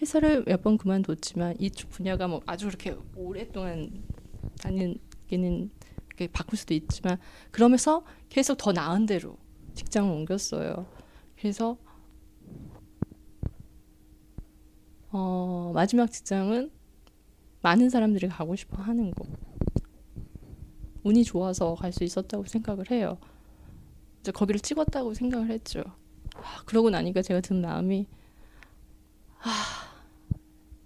회사를 0.02 0.45
몇 0.47 0.63
번 0.63 0.80
그만뒀지만 0.80 1.58
이쪽 1.60 1.91
분야가 1.91 2.28
뭐 2.28 2.41
아주 2.47 2.65
그렇게 2.65 2.97
오랫동안 3.15 4.02
다니기는 4.62 5.69
바꿀 6.34 6.58
수도 6.58 6.74
있지만 6.74 7.19
그러면서 7.52 8.04
계속 8.30 8.56
더 8.58 8.71
나은 8.71 9.06
대로 9.06 9.38
직장을 9.76 10.12
옮겼어요. 10.12 10.88
그래서 11.38 11.78
어, 15.12 15.71
마지막 15.76 16.12
직장은 16.12 16.71
많은 17.62 17.91
사람들이 17.91 18.28
가고 18.28 18.56
싶어 18.56 18.82
하는 18.82 19.12
곳. 19.12 19.51
운이 21.04 21.24
좋아서 21.24 21.76
갈 21.76 21.92
수 21.92 22.04
있었다고 22.04 22.46
생각을 22.46 22.90
해요. 22.92 23.18
이제 24.22 24.32
거기를 24.32 24.60
찍었다고 24.60 25.14
생각을 25.14 25.50
했죠. 25.50 25.84
아, 26.36 26.64
그러고 26.66 26.90
나니까 26.90 27.22
제가 27.22 27.42
든 27.42 27.62
마음이 27.62 28.08
아, 29.40 29.50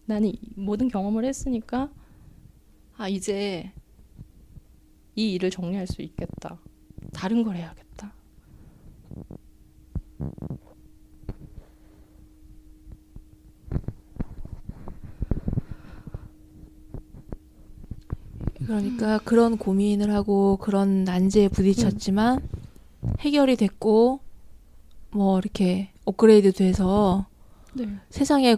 나는 0.06 0.30
이 0.30 0.40
모든 0.56 0.88
경험을 0.88 1.26
했으니까 1.26 1.92
아, 2.98 3.08
이제 3.10 3.72
이 5.16 5.34
일을 5.34 5.50
정리할 5.52 5.88
수 5.88 6.02
있겠다. 6.02 6.60
다른 7.14 7.44
걸 7.44 7.56
해야겠다. 7.58 8.14
그러니까 18.66 19.20
그런 19.20 19.58
고민을 19.58 20.14
하고 20.14 20.58
그런 20.58 21.04
난제에 21.04 21.50
부딪혔지만 21.50 22.48
해결이 23.20 23.56
됐고 23.58 24.20
뭐 25.12 25.40
이렇게 25.40 25.92
업그레이드 26.06 26.52
돼서 26.52 27.28
네. 27.74 27.88
세상에 28.10 28.58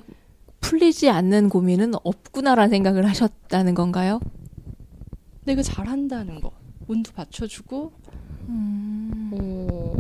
풀리지 0.62 1.10
않는 1.10 1.50
고민은 1.50 1.94
없구나라는 2.04 2.70
생각을 2.70 3.08
하셨다는 3.08 3.74
건가요? 3.74 4.20
내가 5.46 5.62
잘한다는 5.62 6.42
거. 6.42 6.52
운도 6.88 7.12
받쳐주고 7.14 7.92
음. 8.50 9.32
어, 9.34 9.96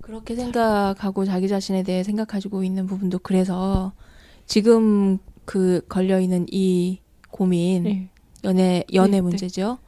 그렇게 0.00 0.34
생각하고 0.34 1.24
자기 1.24 1.48
자신에 1.48 1.82
대해 1.82 2.02
생각하고 2.02 2.64
있는 2.64 2.86
부분도 2.86 3.18
그래서 3.20 3.92
지금 4.52 5.16
그 5.46 5.80
걸려 5.88 6.20
있는 6.20 6.44
이 6.50 7.00
고민 7.30 7.84
네. 7.84 8.10
연애 8.44 8.84
연애 8.92 9.12
네, 9.12 9.16
네. 9.16 9.20
문제죠. 9.22 9.78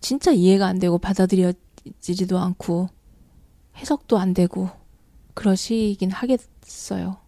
진짜 0.00 0.32
이해가 0.32 0.66
안 0.66 0.78
되고 0.78 0.96
받아들여지지도 0.96 2.38
않고 2.38 2.88
해석도 3.76 4.16
안 4.16 4.32
되고 4.32 4.70
그러시긴 5.34 6.10
하겠어요. 6.10 7.18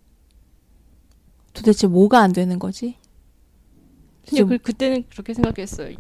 도대체 1.53 1.87
뭐가 1.87 2.21
안 2.21 2.33
되는 2.33 2.59
거지? 2.59 2.97
그냥 4.27 4.49
그, 4.49 4.57
그때는 4.57 5.05
그렇게 5.11 5.35
생각했어요. 5.35 5.95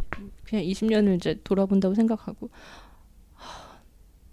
그냥 0.45 0.65
20년을 0.65 1.17
이제 1.17 1.39
돌아본다고 1.45 1.95
생각하고 1.95 2.49
하, 3.35 3.81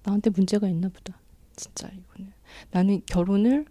나한테 0.03 0.29
문제가 0.29 0.69
있나 0.69 0.87
보다. 0.87 1.19
진짜 1.57 1.89
이거는 1.89 2.31
나는 2.71 3.01
결혼을 3.05 3.65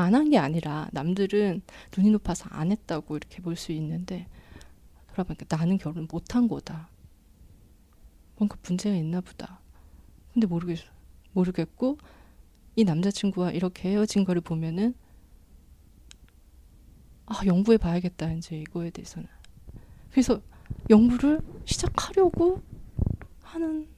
안 0.00 0.14
한 0.14 0.30
게 0.30 0.38
아니라 0.38 0.88
남들은 0.92 1.62
눈이 1.96 2.10
높아서 2.10 2.46
안 2.50 2.70
했다고 2.72 3.16
이렇게 3.16 3.42
볼 3.42 3.56
수 3.56 3.72
있는데 3.72 4.26
돌아보니까 5.08 5.46
나는 5.56 5.78
결혼 5.78 6.06
못 6.10 6.34
한 6.34 6.46
거다. 6.48 6.88
뭔가 8.36 8.56
문제가 8.64 8.94
있나 8.96 9.20
보다. 9.20 9.60
근데 10.32 10.46
모르겠어. 10.46 10.84
모르겠고 11.32 11.98
이 12.76 12.84
남자친구와 12.84 13.50
이렇게 13.52 13.90
헤어진 13.90 14.24
거를 14.24 14.40
보면은 14.40 14.94
아 17.26 17.40
연구해 17.46 17.76
봐야겠다 17.78 18.32
이제 18.32 18.58
이거에 18.60 18.90
대해서는 18.90 19.28
그래서 20.10 20.40
연구를 20.90 21.40
시작하려고 21.64 22.62
하는 23.42 23.88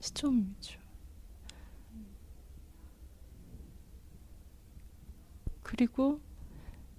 시점이죠. 0.00 0.81
그리고 5.72 6.20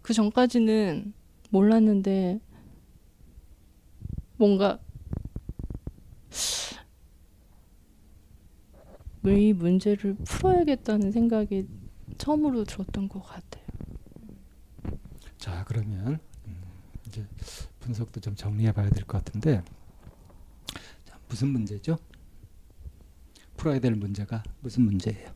그 0.02 0.14
전까지는 0.14 1.14
몰랐는데 1.52 2.40
뭔가 4.38 4.80
이 9.28 9.54
문제를 9.54 10.16
풀어야겠다는 10.26 11.12
생각이 11.12 11.68
처음으로 12.18 12.64
들었던 12.64 13.08
것 13.08 13.22
같아요. 13.22 13.64
자 15.38 15.64
그러면 15.66 16.20
음, 16.47 16.62
이제 17.08 17.26
분석도 17.80 18.22
좀 18.22 18.36
정리해봐야 18.36 18.89
될 18.89 19.06
것 19.06 19.24
같은데 19.24 19.64
자, 21.06 21.20
무슨 21.30 21.50
문제죠? 21.50 21.97
풀어야 23.56 23.80
될 23.80 23.93
문제가 23.95 24.41
무슨 24.62 24.84
문제예요? 24.84 25.32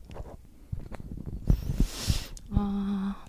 아, 2.50 3.24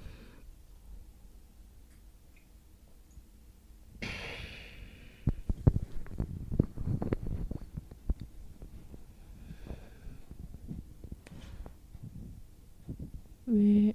왜 13.48 13.94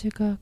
문제가 0.00 0.38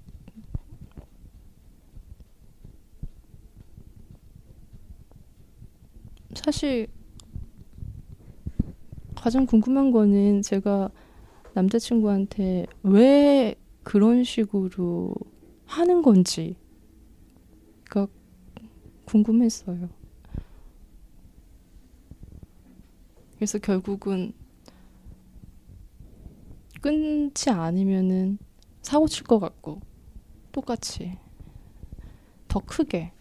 사실 6.35 6.87
가장 9.17 9.47
궁금한 9.47 9.91
거는 9.91 10.43
제가 10.43 10.91
남자친구한테 11.55 12.67
왜 12.85 13.57
그런 13.83 14.23
식으로 14.23 15.15
하는 15.67 16.03
건지 16.03 16.57
가 17.91 18.07
궁금했어요. 19.07 19.89
그래서 23.35 23.59
결국은 23.59 24.33
끊지 26.81 27.51
않으면은 27.51 28.39
사고 28.83 29.07
칠 29.09 29.25
것 29.25 29.39
같고 29.39 29.81
똑같이 30.53 31.19
더 32.49 32.61
크게 32.61 33.13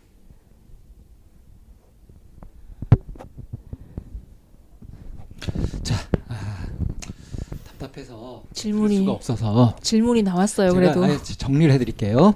답답해서 7.65 8.43
질문이- 8.53 8.97
수가 8.99 9.11
없어서 9.11 9.75
질문이 9.81 10.23
나왔어요. 10.23 10.73
그래도 10.73 11.01
정리를 11.37 11.71
해드릴게요. 11.73 12.33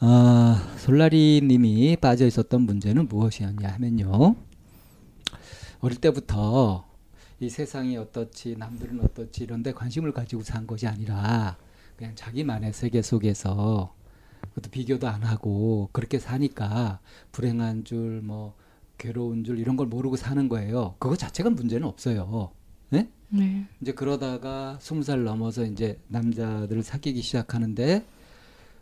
아, 0.00 0.74
솔라리님이 0.78 1.96
빠져 2.00 2.26
있었던 2.26 2.62
문제는 2.62 3.08
무엇이었냐 3.08 3.68
하면요. 3.68 4.34
어릴 5.80 5.98
때부터 5.98 6.84
이 7.42 7.50
세상이 7.50 7.96
어떻지, 7.96 8.54
남들은 8.56 9.00
어떻지 9.00 9.42
이런데 9.42 9.72
관심을 9.72 10.12
가지고 10.12 10.44
산 10.44 10.64
것이 10.64 10.86
아니라 10.86 11.56
그냥 11.96 12.14
자기만의 12.14 12.72
세계 12.72 13.02
속에서 13.02 13.92
그것도 14.50 14.70
비교도 14.70 15.08
안 15.08 15.24
하고 15.24 15.88
그렇게 15.90 16.20
사니까 16.20 17.00
불행한 17.32 17.82
줄, 17.82 18.22
뭐 18.22 18.54
괴로운 18.96 19.42
줄 19.42 19.58
이런 19.58 19.76
걸 19.76 19.88
모르고 19.88 20.14
사는 20.14 20.48
거예요. 20.48 20.94
그거 21.00 21.16
자체가 21.16 21.50
문제는 21.50 21.88
없어요. 21.88 22.52
네? 22.90 23.08
네. 23.30 23.66
이제 23.80 23.90
그러다가 23.90 24.78
스무 24.80 25.02
살 25.02 25.24
넘어서 25.24 25.64
이제 25.64 25.98
남자들을 26.06 26.80
사귀기 26.84 27.22
시작하는데 27.22 28.04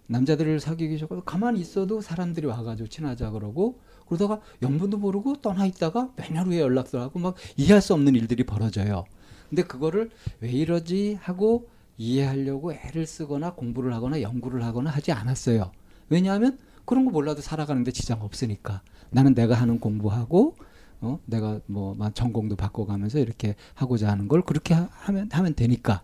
남자들을 0.08 0.60
사귀기 0.60 0.96
시작하고 0.96 1.22
가만히 1.22 1.60
있어도 1.60 2.02
사람들이 2.02 2.46
와가지고 2.46 2.90
친하자 2.90 3.30
그러고 3.30 3.80
그러다가 4.10 4.40
영분도 4.62 4.98
모르고 4.98 5.36
떠나 5.36 5.66
있다가 5.66 6.10
몇 6.16 6.32
년 6.32 6.46
후에 6.48 6.60
연락도 6.60 7.00
하고 7.00 7.18
막 7.18 7.34
이해할 7.56 7.80
수 7.80 7.94
없는 7.94 8.14
일들이 8.16 8.44
벌어져요. 8.44 9.04
근데 9.48 9.62
그거를 9.62 10.10
왜 10.40 10.50
이러지 10.50 11.18
하고 11.20 11.68
이해하려고 11.96 12.72
애를 12.72 13.06
쓰거나 13.06 13.54
공부를 13.54 13.92
하거나 13.94 14.20
연구를 14.22 14.64
하거나 14.64 14.90
하지 14.90 15.12
않았어요. 15.12 15.70
왜냐하면 16.08 16.58
그런 16.84 17.04
거 17.04 17.10
몰라도 17.10 17.40
살아가는데 17.42 17.92
지장 17.92 18.22
없으니까. 18.22 18.82
나는 19.10 19.34
내가 19.34 19.54
하는 19.54 19.78
공부하고 19.80 20.56
어 21.02 21.18
내가 21.26 21.60
뭐막 21.66 22.14
전공도 22.14 22.56
바꿔가면서 22.56 23.18
이렇게 23.18 23.54
하고자 23.74 24.08
하는 24.10 24.28
걸 24.28 24.42
그렇게 24.42 24.74
하- 24.74 24.88
하면 24.90 25.28
하면 25.32 25.54
되니까. 25.54 26.02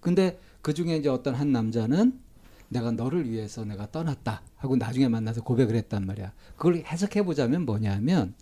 근데 0.00 0.38
그 0.62 0.74
중에 0.74 0.96
이제 0.96 1.08
어떤 1.08 1.34
한 1.34 1.52
남자는 1.52 2.20
내가 2.68 2.90
너를 2.92 3.30
위해서 3.30 3.64
내가 3.64 3.90
떠났다 3.90 4.42
하고 4.56 4.76
나중에 4.76 5.08
만나서 5.08 5.42
고백을 5.42 5.74
했단 5.76 6.06
말이야. 6.06 6.32
그걸 6.56 6.76
해석해 6.76 7.22
보자면 7.24 7.64
뭐냐면 7.66 8.34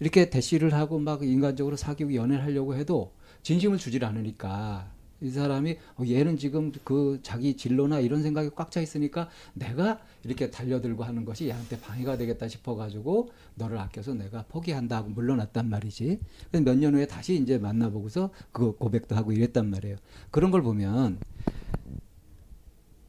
이렇게 0.00 0.28
대시를 0.30 0.74
하고 0.74 0.98
막 0.98 1.22
인간적으로 1.24 1.76
사귀고 1.76 2.14
연애를 2.14 2.44
하려고 2.44 2.74
해도 2.74 3.12
진심을 3.42 3.78
주질 3.78 4.04
않으니까 4.04 4.90
이 5.20 5.30
사람이 5.30 5.78
어, 5.96 6.04
얘는 6.06 6.36
지금 6.36 6.72
그 6.82 7.20
자기 7.22 7.56
진로나 7.56 8.00
이런 8.00 8.22
생각이 8.22 8.50
꽉 8.56 8.70
차 8.70 8.80
있으니까 8.80 9.28
내가 9.54 10.00
이렇게 10.24 10.50
달려들고 10.50 11.04
하는 11.04 11.24
것이 11.24 11.46
얘한테 11.46 11.78
방해가 11.80 12.18
되겠다 12.18 12.48
싶어가지고 12.48 13.30
너를 13.54 13.78
아껴서 13.78 14.12
내가 14.14 14.44
포기한다 14.48 14.96
하고 14.96 15.10
물러났단 15.10 15.68
말이지. 15.70 16.18
그래서 16.50 16.64
몇 16.64 16.74
년 16.76 16.94
후에 16.94 17.06
다시 17.06 17.36
이제 17.36 17.56
만나보고서 17.56 18.30
그 18.52 18.72
고백도 18.72 19.14
하고 19.14 19.32
이랬단 19.32 19.70
말이에요. 19.70 19.96
그런 20.30 20.50
걸 20.50 20.62
보면 20.62 21.18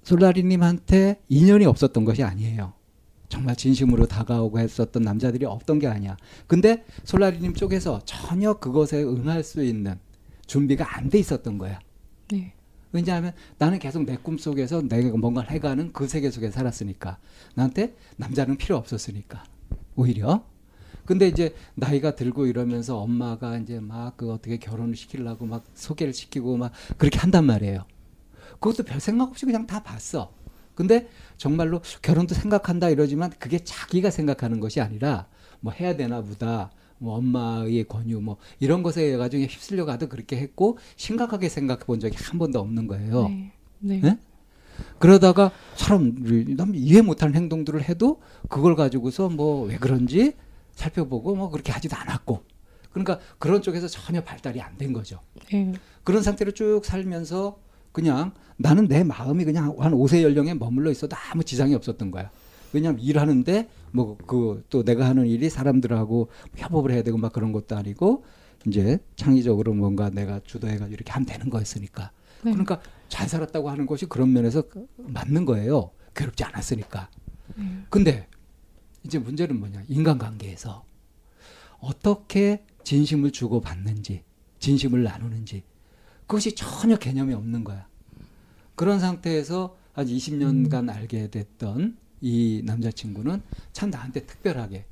솔라리님한테 0.06 1.22
인연이 1.30 1.66
없었던 1.66 2.06
것이 2.06 2.24
아니에요. 2.24 2.74
정말 3.28 3.56
진심으로 3.56 4.06
다가오고 4.06 4.60
했었던 4.60 5.02
남자들이 5.04 5.46
없던 5.46 5.80
게 5.80 5.88
아니야. 5.88 6.16
근데 6.48 6.86
솔라리님 7.04 7.56
쪽에서 7.56 8.00
전혀 8.06 8.54
그것에 8.54 9.04
응할 9.04 9.44
수 9.44 9.64
있는 9.64 10.00
준비가 10.46 10.96
안 10.98 11.10
돼 11.10 11.18
있었던 11.20 11.58
거야. 11.58 11.80
네. 12.32 12.54
왜냐하면 12.92 13.34
나는 13.58 13.80
계속 13.80 14.04
내 14.06 14.16
꿈 14.18 14.38
속에서 14.38 14.82
내가 14.84 15.18
뭔가를 15.18 15.50
해가는 15.52 15.92
그 15.92 16.08
세계 16.08 16.30
속에 16.32 16.50
살았으니까. 16.52 17.18
나한테 17.56 17.96
남자는 18.18 18.58
필요 18.58 18.78
없었으니까. 18.78 19.44
오히려. 19.96 20.46
근데 21.06 21.28
이제 21.28 21.54
나이가 21.76 22.16
들고 22.16 22.46
이러면서 22.46 22.98
엄마가 23.00 23.58
이제 23.58 23.80
막 23.80 24.18
그 24.18 24.32
어떻게 24.32 24.58
결혼을 24.58 24.96
시키려고 24.96 25.46
막 25.46 25.66
소개를 25.74 26.14
시키고 26.14 26.58
막 26.58 26.72
그렇게 26.98 27.20
한단 27.20 27.46
말이에요. 27.46 27.86
그것도 28.60 28.84
별 28.84 29.00
생각 29.00 29.30
없이 29.30 29.46
그냥 29.46 29.66
다 29.68 29.84
봤어. 29.84 30.32
근데 30.76 31.08
정말로 31.38 31.82
결혼도 32.02 32.36
생각한다 32.36 32.90
이러지만 32.90 33.32
그게 33.40 33.60
자기가 33.64 34.10
생각하는 34.12 34.60
것이 34.60 34.82
아니라 34.82 35.28
뭐 35.62 35.72
해야 35.74 35.96
되나 35.96 36.22
보다. 36.22 36.72
뭐 36.98 37.18
엄마의 37.18 37.84
권유 37.86 38.22
뭐 38.22 38.38
이런 38.60 38.82
것에 38.82 39.18
가지고 39.18 39.44
휩쓸려 39.44 39.86
가도 39.86 40.08
그렇게 40.08 40.38
했고 40.38 40.78
심각하게 40.96 41.50
생각해 41.50 41.84
본 41.86 42.00
적이 42.00 42.16
한 42.20 42.40
번도 42.40 42.60
없는 42.60 42.88
거예요. 42.88 43.28
네. 43.30 43.52
네. 43.80 44.00
네? 44.02 44.20
그러다가 45.00 45.52
사람들이 45.76 46.56
남 46.56 46.74
이해 46.76 47.02
못하는 47.02 47.36
행동들을 47.36 47.82
해도 47.84 48.22
그걸 48.50 48.76
가지고서 48.76 49.30
뭐 49.30 49.68
왜 49.68 49.78
그런지 49.78 50.34
살펴보고 50.74 51.36
뭐 51.36 51.50
그렇게 51.50 51.72
하지도 51.72 51.96
않았고 51.96 52.44
그러니까 52.92 53.20
그런 53.40 53.62
쪽에서 53.62 53.88
전혀 53.88 54.24
발달이 54.24 54.62
안 54.62 54.78
된 54.78 54.94
거죠. 54.94 55.20
네. 55.52 55.74
그런 56.04 56.24
상태로 56.24 56.52
쭉 56.52 56.82
살면서 56.84 57.58
그냥 57.96 58.34
나는 58.58 58.90
내 58.90 59.06
마음이 59.06 59.46
그냥 59.46 59.74
한 59.80 59.94
5세 59.94 60.22
연령에 60.22 60.54
머물러 60.54 60.92
있어도 60.92 61.16
아무 61.32 61.46
지장이 61.46 61.74
없었던 61.74 62.12
거야. 62.12 62.30
왜냐하면 62.74 63.00
일하는데 63.00 63.70
뭐 63.94 64.18
그 64.28 64.64
또 64.70 64.84
내가 64.84 65.06
하는 65.08 65.28
일이 65.28 65.50
사람들하고 65.50 66.28
협업을 66.58 66.92
해야 66.92 67.04
되고 67.04 67.18
막 67.18 67.32
그런 67.32 67.54
것도 67.54 67.78
아니고 67.78 68.26
이제 68.68 69.00
창의적으로 69.16 69.74
뭔가 69.74 70.10
내가 70.10 70.42
주도해가지고 70.44 70.94
이렇게 70.94 71.10
하면 71.14 71.26
되는 71.26 71.50
거였으니까. 71.50 72.12
네. 72.44 72.52
그러니까 72.52 72.82
잘 73.08 73.30
살았다고 73.30 73.70
하는 73.70 73.86
것이 73.86 74.08
그런 74.08 74.34
면에서 74.34 74.64
맞는 74.98 75.46
거예요. 75.46 75.92
괴롭지 76.14 76.44
않았으니까. 76.44 77.10
네. 77.56 77.64
근데 77.90 78.28
이제 79.06 79.20
문제는 79.20 79.58
뭐냐? 79.58 79.84
인간관계에서 79.88 80.84
어떻게 81.80 82.66
진심을 82.84 83.32
주고 83.32 83.62
받는지, 83.62 84.24
진심을 84.60 85.04
나누는지 85.04 85.64
그것이 86.28 86.54
전혀 86.56 86.96
개념이 86.98 87.34
없는 87.34 87.64
거야. 87.64 87.88
그런 88.76 89.00
상태에서 89.00 89.76
한 89.94 90.06
20년간 90.08 90.90
알게 90.94 91.30
됐던 91.30 91.98
이 92.22 92.62
남자친구는 92.66 93.42
참 93.72 93.90
나한테 93.90 94.26
특별하게 94.26 94.86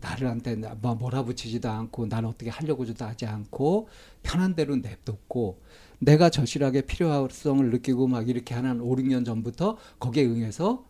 나를 0.00 0.28
한테 0.28 0.56
나- 0.56 0.74
뭐 0.74 0.94
몰아붙이지도 0.94 1.70
않고 1.70 2.06
나를 2.06 2.28
어떻게 2.28 2.50
하려고도 2.50 3.04
하지 3.04 3.24
않고 3.26 3.88
편한 4.22 4.54
대로 4.54 4.76
냅뒀고 4.76 5.62
내가 6.00 6.28
절실하게 6.28 6.82
필요성을 6.82 7.70
느끼고 7.70 8.06
막 8.08 8.28
이렇게 8.28 8.54
하는 8.54 8.80
5, 8.80 8.96
6년 8.96 9.24
전부터 9.24 9.78
거기에 9.98 10.24
응해서 10.26 10.84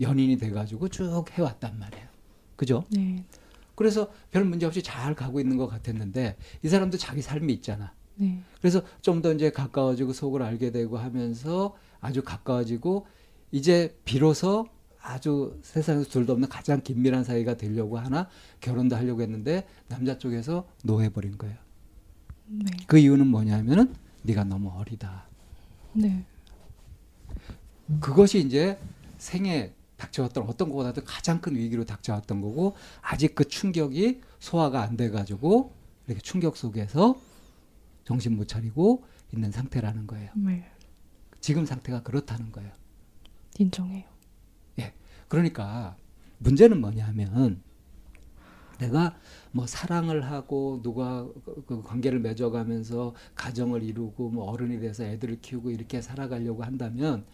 연인이 0.00 0.36
돼가지고 0.36 0.88
쭉 0.88 1.24
해왔단 1.30 1.78
말이에요. 1.78 2.06
그죠? 2.56 2.84
네. 2.90 3.22
그래서 3.76 4.10
별 4.32 4.44
문제 4.44 4.66
없이 4.66 4.82
잘 4.82 5.14
가고 5.14 5.38
있는 5.38 5.56
것 5.58 5.68
같았는데 5.68 6.36
이 6.64 6.68
사람도 6.68 6.96
자기 6.98 7.22
삶이 7.22 7.52
있잖아. 7.52 7.92
네. 8.16 8.42
그래서 8.60 8.82
좀 9.02 9.22
더 9.22 9.32
이제 9.32 9.50
가까워지고 9.50 10.12
속을 10.12 10.42
알게 10.42 10.70
되고 10.70 10.98
하면서 10.98 11.76
아주 12.00 12.22
가까워지고 12.22 13.06
이제 13.52 13.96
비로소 14.04 14.66
아주 15.00 15.58
세상에서 15.62 16.10
둘도 16.10 16.32
없는 16.32 16.48
가장 16.48 16.82
긴밀한 16.82 17.24
사이가 17.24 17.56
되려고 17.56 17.98
하나 17.98 18.28
결혼도 18.60 18.96
하려고 18.96 19.22
했는데 19.22 19.66
남자 19.88 20.18
쪽에서 20.18 20.66
노해버린 20.82 21.38
거예요. 21.38 21.56
네. 22.46 22.64
그 22.86 22.98
이유는 22.98 23.26
뭐냐면은 23.28 23.94
네가 24.22 24.44
너무 24.44 24.70
어리다. 24.70 25.26
네. 25.92 26.24
그것이 28.00 28.40
이제 28.40 28.78
생에 29.18 29.72
닥쳐왔던 29.96 30.44
어떤 30.44 30.68
것보다도 30.68 31.02
가장 31.04 31.40
큰 31.40 31.54
위기로 31.56 31.84
닥쳐왔던 31.84 32.40
거고 32.40 32.74
아직 33.00 33.34
그 33.34 33.46
충격이 33.46 34.20
소화가 34.40 34.82
안 34.82 34.96
돼가지고 34.96 35.72
이렇게 36.06 36.20
충격 36.20 36.56
속에서 36.56 37.18
정신 38.06 38.36
못 38.36 38.46
차리고 38.48 39.04
있는 39.34 39.50
상태라는 39.50 40.06
거예요. 40.06 40.30
네. 40.36 40.64
지금 41.40 41.66
상태가 41.66 42.02
그렇다는 42.02 42.50
거예요. 42.52 42.70
인정해요. 43.58 44.04
그러니까 45.28 45.96
문제는 46.38 46.80
뭐냐면 46.80 47.60
내가 48.78 49.16
뭐 49.50 49.66
사랑을 49.66 50.22
하고 50.30 50.78
누가 50.84 51.26
그- 51.44 51.64
그 51.66 51.82
관계를 51.82 52.20
맺어가면서 52.20 53.12
가정을 53.34 53.82
이루고 53.82 54.30
뭐 54.30 54.44
어른이 54.44 54.78
돼서 54.78 55.02
애들을 55.02 55.40
키우고 55.40 55.72
이렇게 55.72 56.00
살아가려고 56.00 56.62
한다면 56.62 57.24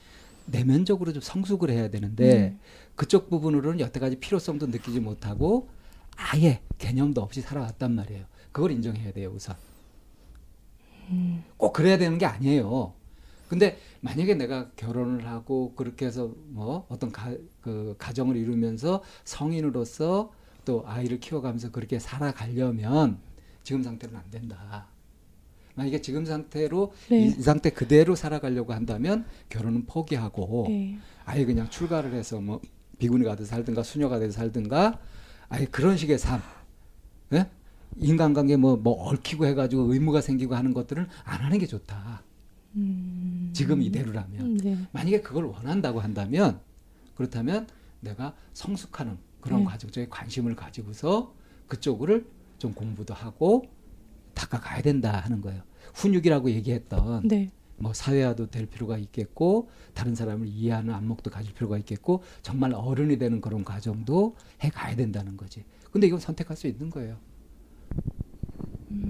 내면적으로 0.47 1.13
좀 1.13 1.21
성숙을 1.21 1.69
해야 1.69 1.91
되는데 1.91 2.49
음. 2.49 2.61
그쪽 2.97 3.29
부분으로는 3.29 3.81
여태까지 3.81 4.19
필요성도 4.21 4.69
느끼지 4.69 5.01
못하고 5.01 5.69
아예 6.17 6.63
개념도 6.79 7.21
없이 7.21 7.43
살아왔단 7.43 7.95
말이에요. 7.95 8.25
그걸 8.53 8.71
인정해야 8.71 9.13
돼요, 9.13 9.33
우선. 9.37 9.55
음. 11.11 11.45
꼭 11.57 11.73
그래야 11.73 11.99
되는 11.99 12.19
게 12.19 12.27
아니에요. 12.27 12.95
근데 13.49 13.79
만약에 14.01 14.35
내가 14.35 14.71
결혼을 14.77 15.27
하고 15.27 15.75
그렇게 15.75 16.07
해서 16.07 16.33
뭐 16.49 16.87
어떤 16.89 17.13
가, 17.13 17.35
그 17.61 17.95
가정을 17.99 18.37
이루면서 18.37 19.03
성인으로서 19.25 20.33
또 20.65 20.85
아이를 20.87 21.21
키워가면서 21.21 21.71
그렇게 21.71 21.99
살아가려면 21.99 23.19
지금 23.63 23.83
상태는 23.83 24.17
안 24.17 24.31
된다. 24.31 24.87
만약에 25.75 26.01
지금 26.01 26.25
상태로 26.25 26.93
네. 27.11 27.19
이, 27.19 27.27
이 27.27 27.31
상태 27.31 27.71
그대로 27.71 28.15
살아가려고 28.15 28.73
한다면 28.73 29.25
결혼은 29.49 29.87
포기하고 29.87 30.67
네. 30.69 30.99
아예 31.25 31.45
그냥 31.45 31.69
출가를 31.71 32.15
해서 32.15 32.41
뭐 32.41 32.61
비구니가 32.99 33.37
돼서 33.37 33.51
살든가 33.51 33.83
수녀가 33.83 34.19
돼서 34.19 34.39
살든가 34.39 34.99
아예 35.49 35.65
그런 35.67 35.97
식의 35.97 36.19
삶. 36.19 36.41
예? 37.33 37.49
인간관계 37.97 38.57
뭐, 38.57 38.77
뭐 38.77 39.09
얽히고 39.09 39.47
해가지고 39.47 39.93
의무가 39.93 40.21
생기고 40.21 40.55
하는 40.55 40.73
것들은 40.75 41.07
안 41.25 41.41
하는 41.41 41.59
게 41.59 41.67
좋다. 41.67 42.23
음. 42.77 43.51
지금 43.53 43.83
이대로라면. 43.83 44.41
음, 44.41 44.57
네. 44.59 44.79
만약에 44.93 45.21
그걸 45.21 45.45
원한다고 45.45 46.01
한다면 46.01 46.61
그렇다면 47.15 47.67
내가 48.01 48.35
성숙하는 48.53 49.19
그런 49.41 49.61
네. 49.61 49.67
과정적인 49.67 50.11
관심을 50.11 50.57
가지고서 50.57 51.35
그쪽을 51.69 52.27
좀 52.59 52.73
공부도 52.73 53.15
하고 53.15 53.65
닦아가야 54.35 54.83
된다 54.83 55.21
하는 55.21 55.41
거예요. 55.41 55.63
훈육이라고 55.95 56.51
얘기했던 56.51 57.29
네. 57.29 57.51
뭐 57.77 57.93
사회화도 57.93 58.51
될 58.51 58.67
필요가 58.67 58.97
있겠고 58.97 59.69
다른 59.95 60.15
사람을 60.15 60.47
이해하는 60.47 60.95
안목도 60.95 61.31
가질 61.31 61.53
필요가 61.55 61.77
있겠고 61.79 62.23
정말 62.43 62.73
어른이 62.75 63.19
되는 63.19 63.41
그런 63.41 63.65
과정도 63.65 64.37
해 64.63 64.71
가야 64.71 64.95
된다는 64.95 65.37
거지. 65.37 65.65
근데 65.91 66.07
이건 66.07 66.21
선택할 66.21 66.57
수 66.57 66.67
있는 66.67 66.89
거예요. 66.91 67.19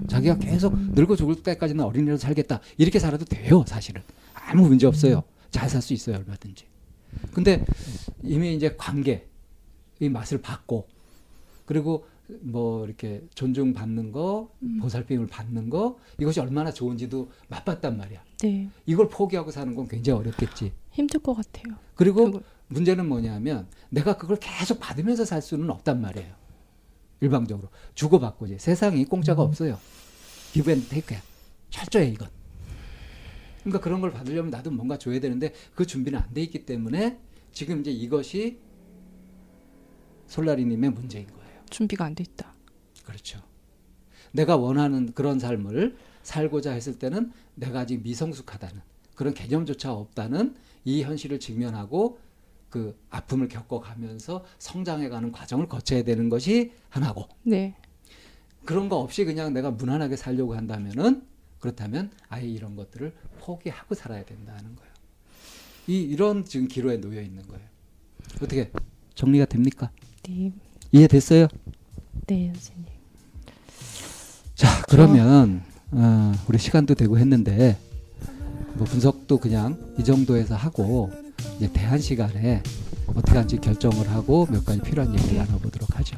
자기가 0.07 0.37
계속 0.39 0.77
늙어 0.93 1.15
죽을 1.15 1.41
때까지는 1.43 1.83
어린이로 1.83 2.17
살겠다. 2.17 2.61
이렇게 2.77 2.99
살아도 2.99 3.25
돼요 3.25 3.63
사실은. 3.67 4.01
아무 4.33 4.67
문제 4.67 4.87
없어요. 4.87 5.23
잘 5.51 5.69
살 5.69 5.81
수 5.81 5.93
있어요 5.93 6.15
얼마든지. 6.17 6.65
근데 7.33 7.63
이미 8.23 8.55
이제 8.55 8.75
관계 8.77 9.27
이 9.99 10.09
맛을 10.09 10.41
봤고 10.41 10.87
그리고 11.65 12.05
뭐 12.41 12.85
이렇게 12.85 13.21
존중받는 13.35 14.11
거 14.11 14.49
보살핌을 14.81 15.27
받는 15.27 15.69
거 15.69 15.99
이것이 16.19 16.39
얼마나 16.39 16.71
좋은지도 16.71 17.29
맛봤단 17.49 17.97
말이야. 17.97 18.23
네. 18.41 18.67
이걸 18.85 19.09
포기하고 19.09 19.51
사는 19.51 19.75
건 19.75 19.87
굉장히 19.87 20.19
어렵겠지. 20.19 20.71
힘들 20.91 21.19
것 21.19 21.33
같아요. 21.35 21.75
그리고 21.95 22.25
그거- 22.25 22.41
문제는 22.67 23.07
뭐냐면 23.07 23.67
내가 23.89 24.17
그걸 24.17 24.37
계속 24.37 24.79
받으면서 24.79 25.25
살 25.25 25.41
수는 25.41 25.69
없단 25.69 26.01
말이에요. 26.01 26.33
일방적으로 27.23 27.69
주고받고지 27.95 28.57
세상이 28.59 29.05
공짜가 29.05 29.41
없어요. 29.41 29.79
give 30.51 30.69
and 30.71 30.85
take야. 30.89 31.21
철저해 31.69 32.09
이건. 32.09 32.29
그러니까 33.61 33.79
그런 33.79 34.01
걸 34.01 34.11
받으려면 34.11 34.51
나도 34.51 34.71
뭔가 34.71 34.97
줘야 34.97 35.19
되는데 35.21 35.53
그 35.73 35.87
준비는 35.87 36.19
안 36.19 36.33
돼 36.33 36.41
있기 36.41 36.65
때문에 36.65 37.17
지금 37.53 37.79
이제 37.79 37.91
이것이 37.91 38.59
솔나리님의 40.27 40.89
문제인 40.89 41.27
거예요. 41.27 41.61
준비가 41.69 42.03
안 42.05 42.13
돼 42.13 42.23
있다. 42.27 42.53
그렇죠. 43.05 43.41
내가 44.33 44.57
원하는 44.57 45.13
그런 45.13 45.39
삶을 45.39 45.95
살고자 46.23 46.71
했을 46.73 46.99
때는 46.99 47.31
내가 47.55 47.81
아직 47.81 48.01
미성숙하다는 48.03 48.81
그런 49.15 49.33
개념조차 49.33 49.93
없다는 49.93 50.55
이 50.83 51.03
현실을 51.03 51.39
직면하고 51.39 52.19
그 52.73 52.99
아픔을 53.11 53.49
겪어가면서 53.49 54.43
성장해가는 54.57 55.31
과정을 55.31 55.67
거쳐야 55.67 56.01
되는 56.03 56.27
것이 56.27 56.71
하나고 56.89 57.29
네. 57.43 57.75
그런 58.65 58.89
거 58.89 58.97
없이 58.97 59.25
그냥 59.25 59.53
내가 59.53 59.69
무난하게 59.69 60.15
살려고 60.15 60.55
한다면은 60.55 61.21
그렇다면 61.59 62.09
아예 62.29 62.47
이런 62.47 62.75
것들을 62.75 63.13
포기하고 63.41 63.93
살아야 63.93 64.25
된다는 64.25 64.75
거예요. 64.75 64.91
이 65.85 66.01
이런 66.01 66.45
지금 66.45 66.67
기로에 66.67 66.99
놓여 66.99 67.21
있는 67.21 67.43
거예요. 67.43 67.63
어떻게 68.41 68.71
정리가 69.13 69.45
됩니까? 69.45 69.91
네. 70.27 70.51
이해됐어요? 70.91 71.47
네, 72.25 72.51
선생님. 72.55 72.85
자 74.55 74.81
그러면 74.89 75.61
어, 75.91 76.33
우리 76.49 76.57
시간도 76.57 76.95
되고 76.95 77.19
했는데 77.19 77.77
뭐 78.73 78.87
분석도 78.87 79.37
그냥 79.37 79.93
이 79.99 80.03
정도에서 80.03 80.55
하고 80.55 81.11
이제 81.57 81.69
대한 81.71 81.99
시간에 81.99 82.61
어떻게 83.07 83.31
하는지 83.33 83.57
결정을 83.57 84.09
하고 84.09 84.47
몇 84.49 84.65
가지 84.65 84.81
필요한 84.81 85.13
얘기를 85.13 85.37
나눠보도록 85.37 85.97
하죠. 85.97 86.15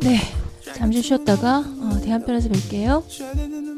네. 0.00 0.20
잠시 0.74 1.02
쉬었다가 1.02 1.58
어, 1.58 2.00
대한편에서 2.02 2.48
뵐게요. 2.48 3.73